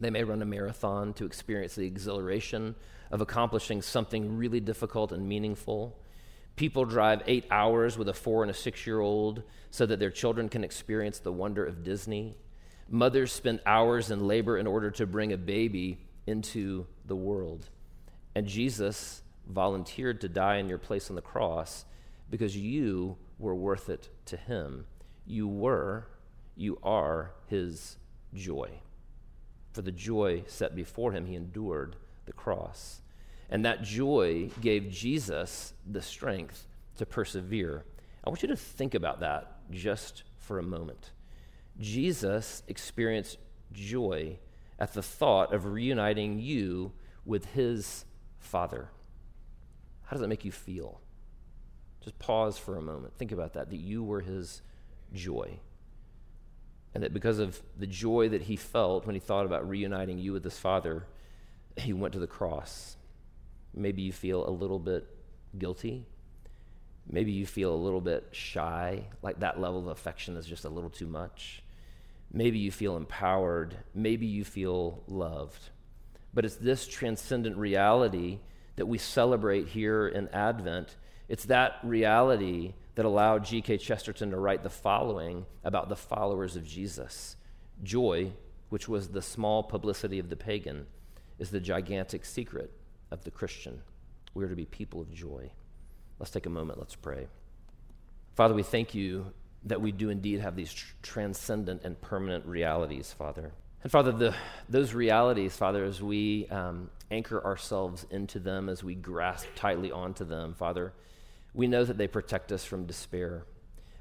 They 0.00 0.08
may 0.08 0.24
run 0.24 0.40
a 0.40 0.46
marathon 0.46 1.12
to 1.12 1.26
experience 1.26 1.74
the 1.74 1.86
exhilaration 1.86 2.74
of 3.10 3.20
accomplishing 3.20 3.82
something 3.82 4.38
really 4.38 4.60
difficult 4.60 5.12
and 5.12 5.28
meaningful. 5.28 6.00
People 6.56 6.86
drive 6.86 7.22
eight 7.26 7.44
hours 7.50 7.98
with 7.98 8.08
a 8.08 8.14
four 8.14 8.40
and 8.40 8.50
a 8.50 8.54
six 8.54 8.86
year 8.86 9.00
old 9.00 9.42
so 9.70 9.84
that 9.84 9.98
their 9.98 10.10
children 10.10 10.48
can 10.48 10.64
experience 10.64 11.18
the 11.18 11.30
wonder 11.30 11.62
of 11.62 11.84
Disney. 11.84 12.38
Mothers 12.88 13.30
spend 13.30 13.60
hours 13.66 14.10
in 14.10 14.26
labor 14.26 14.56
in 14.56 14.66
order 14.66 14.90
to 14.92 15.04
bring 15.04 15.34
a 15.34 15.36
baby 15.36 15.98
into 16.26 16.86
the 17.04 17.14
world. 17.14 17.68
And 18.34 18.46
Jesus 18.46 19.20
volunteered 19.46 20.22
to 20.22 20.30
die 20.30 20.56
in 20.56 20.66
your 20.70 20.78
place 20.78 21.10
on 21.10 21.16
the 21.16 21.20
cross 21.20 21.84
because 22.30 22.56
you 22.56 23.18
were 23.38 23.54
worth 23.54 23.88
it 23.88 24.08
to 24.26 24.36
him. 24.36 24.86
You 25.26 25.48
were, 25.48 26.08
you 26.56 26.78
are 26.82 27.32
his 27.46 27.96
joy. 28.34 28.80
For 29.72 29.82
the 29.82 29.92
joy 29.92 30.44
set 30.46 30.74
before 30.74 31.12
him, 31.12 31.26
he 31.26 31.34
endured 31.34 31.96
the 32.24 32.32
cross. 32.32 33.02
And 33.50 33.64
that 33.64 33.82
joy 33.82 34.50
gave 34.60 34.90
Jesus 34.90 35.74
the 35.86 36.02
strength 36.02 36.66
to 36.96 37.06
persevere. 37.06 37.84
I 38.24 38.30
want 38.30 38.42
you 38.42 38.48
to 38.48 38.56
think 38.56 38.94
about 38.94 39.20
that 39.20 39.70
just 39.70 40.24
for 40.38 40.58
a 40.58 40.62
moment. 40.62 41.12
Jesus 41.78 42.62
experienced 42.68 43.38
joy 43.72 44.38
at 44.78 44.94
the 44.94 45.02
thought 45.02 45.52
of 45.52 45.66
reuniting 45.66 46.38
you 46.38 46.92
with 47.24 47.46
his 47.52 48.04
Father. 48.38 48.88
How 50.04 50.12
does 50.12 50.20
that 50.20 50.28
make 50.28 50.44
you 50.44 50.52
feel? 50.52 51.00
Just 52.06 52.20
pause 52.20 52.56
for 52.56 52.76
a 52.76 52.80
moment. 52.80 53.18
Think 53.18 53.32
about 53.32 53.54
that, 53.54 53.70
that 53.70 53.80
you 53.80 54.04
were 54.04 54.20
his 54.20 54.62
joy. 55.12 55.58
And 56.94 57.02
that 57.02 57.12
because 57.12 57.40
of 57.40 57.60
the 57.76 57.88
joy 57.88 58.28
that 58.28 58.42
he 58.42 58.54
felt 58.54 59.06
when 59.06 59.16
he 59.16 59.20
thought 59.20 59.44
about 59.44 59.68
reuniting 59.68 60.20
you 60.20 60.32
with 60.32 60.44
his 60.44 60.56
father, 60.56 61.04
he 61.76 61.92
went 61.92 62.14
to 62.14 62.20
the 62.20 62.28
cross. 62.28 62.96
Maybe 63.74 64.02
you 64.02 64.12
feel 64.12 64.48
a 64.48 64.50
little 64.50 64.78
bit 64.78 65.04
guilty. 65.58 66.06
Maybe 67.10 67.32
you 67.32 67.44
feel 67.44 67.74
a 67.74 67.76
little 67.76 68.00
bit 68.00 68.28
shy, 68.30 69.08
like 69.20 69.40
that 69.40 69.60
level 69.60 69.80
of 69.80 69.88
affection 69.88 70.36
is 70.36 70.46
just 70.46 70.64
a 70.64 70.68
little 70.68 70.90
too 70.90 71.08
much. 71.08 71.64
Maybe 72.32 72.60
you 72.60 72.70
feel 72.70 72.96
empowered. 72.96 73.78
Maybe 73.96 74.26
you 74.26 74.44
feel 74.44 75.02
loved. 75.08 75.70
But 76.32 76.44
it's 76.44 76.54
this 76.54 76.86
transcendent 76.86 77.56
reality 77.56 78.38
that 78.76 78.86
we 78.86 78.98
celebrate 78.98 79.66
here 79.66 80.06
in 80.06 80.28
Advent 80.28 80.94
it's 81.28 81.46
that 81.46 81.78
reality 81.82 82.74
that 82.94 83.04
allowed 83.04 83.44
G.K. 83.44 83.78
Chesterton 83.78 84.30
to 84.30 84.38
write 84.38 84.62
the 84.62 84.70
following 84.70 85.46
about 85.64 85.88
the 85.88 85.96
followers 85.96 86.56
of 86.56 86.64
Jesus 86.64 87.36
Joy, 87.82 88.32
which 88.70 88.88
was 88.88 89.08
the 89.08 89.20
small 89.20 89.62
publicity 89.62 90.18
of 90.18 90.30
the 90.30 90.36
pagan, 90.36 90.86
is 91.38 91.50
the 91.50 91.60
gigantic 91.60 92.24
secret 92.24 92.72
of 93.10 93.22
the 93.24 93.30
Christian. 93.30 93.82
We 94.34 94.44
are 94.44 94.48
to 94.48 94.56
be 94.56 94.64
people 94.64 95.00
of 95.00 95.12
joy. 95.12 95.50
Let's 96.18 96.30
take 96.30 96.46
a 96.46 96.50
moment, 96.50 96.78
let's 96.78 96.96
pray. 96.96 97.28
Father, 98.34 98.54
we 98.54 98.62
thank 98.62 98.94
you 98.94 99.32
that 99.64 99.80
we 99.80 99.92
do 99.92 100.10
indeed 100.10 100.40
have 100.40 100.56
these 100.56 100.72
tr- 100.72 100.94
transcendent 101.02 101.82
and 101.84 102.00
permanent 102.00 102.46
realities, 102.46 103.12
Father. 103.12 103.52
And 103.82 103.92
Father, 103.92 104.12
the, 104.12 104.34
those 104.68 104.94
realities, 104.94 105.56
Father, 105.56 105.84
as 105.84 106.02
we 106.02 106.46
um, 106.48 106.90
anchor 107.10 107.44
ourselves 107.44 108.06
into 108.10 108.38
them, 108.38 108.68
as 108.68 108.82
we 108.82 108.94
grasp 108.94 109.46
tightly 109.54 109.92
onto 109.92 110.24
them, 110.24 110.54
Father, 110.54 110.92
we 111.56 111.66
know 111.66 111.82
that 111.82 111.96
they 111.96 112.06
protect 112.06 112.52
us 112.52 112.64
from 112.64 112.84
despair. 112.84 113.44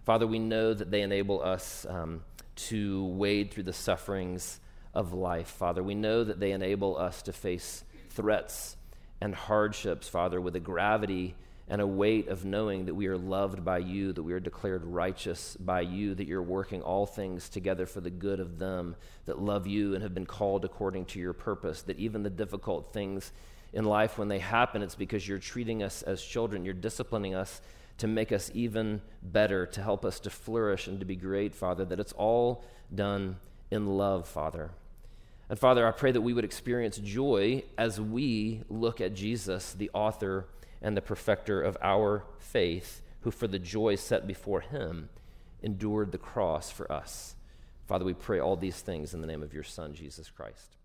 Father, 0.03 0.27
we 0.27 0.39
know 0.39 0.73
that 0.73 0.91
they 0.91 1.01
enable 1.01 1.41
us 1.41 1.85
um, 1.89 2.21
to 2.55 3.05
wade 3.05 3.51
through 3.51 3.63
the 3.63 3.73
sufferings 3.73 4.59
of 4.93 5.13
life. 5.13 5.47
Father, 5.47 5.81
we 5.81 5.95
know 5.95 6.23
that 6.23 6.39
they 6.39 6.51
enable 6.51 6.97
us 6.97 7.21
to 7.23 7.33
face 7.33 7.85
threats 8.09 8.75
and 9.21 9.33
hardships, 9.33 10.07
Father, 10.09 10.39
with 10.41 10.55
a 10.57 10.59
gravity 10.59 11.33
and 11.67 11.81
a 11.81 11.87
weight 11.87 12.27
of 12.27 12.45
knowing 12.45 12.85
that 12.85 12.93
we 12.93 13.07
are 13.07 13.17
loved 13.17 13.63
by 13.63 13.79
you, 13.79 14.11
that 14.13 14.21
we 14.21 14.33
are 14.33 14.39
declared 14.39 14.85
righteous 14.85 15.57
by 15.59 15.81
you, 15.81 16.13
that 16.13 16.27
you're 16.27 16.43
working 16.43 16.81
all 16.81 17.05
things 17.05 17.49
together 17.49 17.85
for 17.85 18.01
the 18.01 18.09
good 18.09 18.39
of 18.39 18.59
them 18.59 18.95
that 19.25 19.39
love 19.39 19.65
you 19.65 19.93
and 19.93 20.03
have 20.03 20.13
been 20.13 20.25
called 20.25 20.65
according 20.65 21.05
to 21.05 21.19
your 21.19 21.33
purpose, 21.33 21.81
that 21.83 21.97
even 21.97 22.21
the 22.21 22.29
difficult 22.29 22.91
things 22.91 23.31
in 23.75 23.83
life 23.83 24.17
when 24.17 24.29
they 24.29 24.39
happen, 24.39 24.81
it's 24.81 24.95
because 24.95 25.27
you're 25.27 25.37
treating 25.37 25.83
us 25.83 26.01
as 26.01 26.23
children. 26.23 26.63
You're 26.63 26.73
disciplining 26.73 27.35
us 27.35 27.61
to 27.97 28.07
make 28.07 28.31
us 28.31 28.49
even 28.53 29.01
better, 29.21 29.65
to 29.67 29.83
help 29.83 30.05
us 30.05 30.19
to 30.21 30.29
flourish 30.29 30.87
and 30.87 30.99
to 31.01 31.05
be 31.05 31.15
great, 31.17 31.53
Father, 31.53 31.83
that 31.85 31.99
it's 31.99 32.13
all 32.13 32.63
done 32.93 33.37
in 33.69 33.85
love, 33.85 34.27
Father. 34.27 34.71
And 35.49 35.59
Father, 35.59 35.85
I 35.85 35.91
pray 35.91 36.11
that 36.13 36.21
we 36.21 36.33
would 36.33 36.45
experience 36.45 36.97
joy 36.97 37.63
as 37.77 37.99
we 37.99 38.61
look 38.69 39.01
at 39.01 39.13
Jesus, 39.13 39.73
the 39.73 39.91
author 39.93 40.47
and 40.81 40.95
the 40.95 41.01
perfecter 41.01 41.61
of 41.61 41.77
our 41.81 42.23
faith, 42.39 43.01
who 43.21 43.31
for 43.31 43.47
the 43.47 43.59
joy 43.59 43.95
set 43.95 44.25
before 44.25 44.61
him 44.61 45.09
endured 45.61 46.11
the 46.11 46.17
cross 46.17 46.71
for 46.71 46.89
us. 46.91 47.35
Father, 47.87 48.05
we 48.05 48.13
pray 48.13 48.39
all 48.39 48.55
these 48.55 48.79
things 48.79 49.13
in 49.13 49.21
the 49.21 49.27
name 49.27 49.43
of 49.43 49.53
your 49.53 49.63
Son, 49.63 49.93
Jesus 49.93 50.29
Christ. 50.29 50.75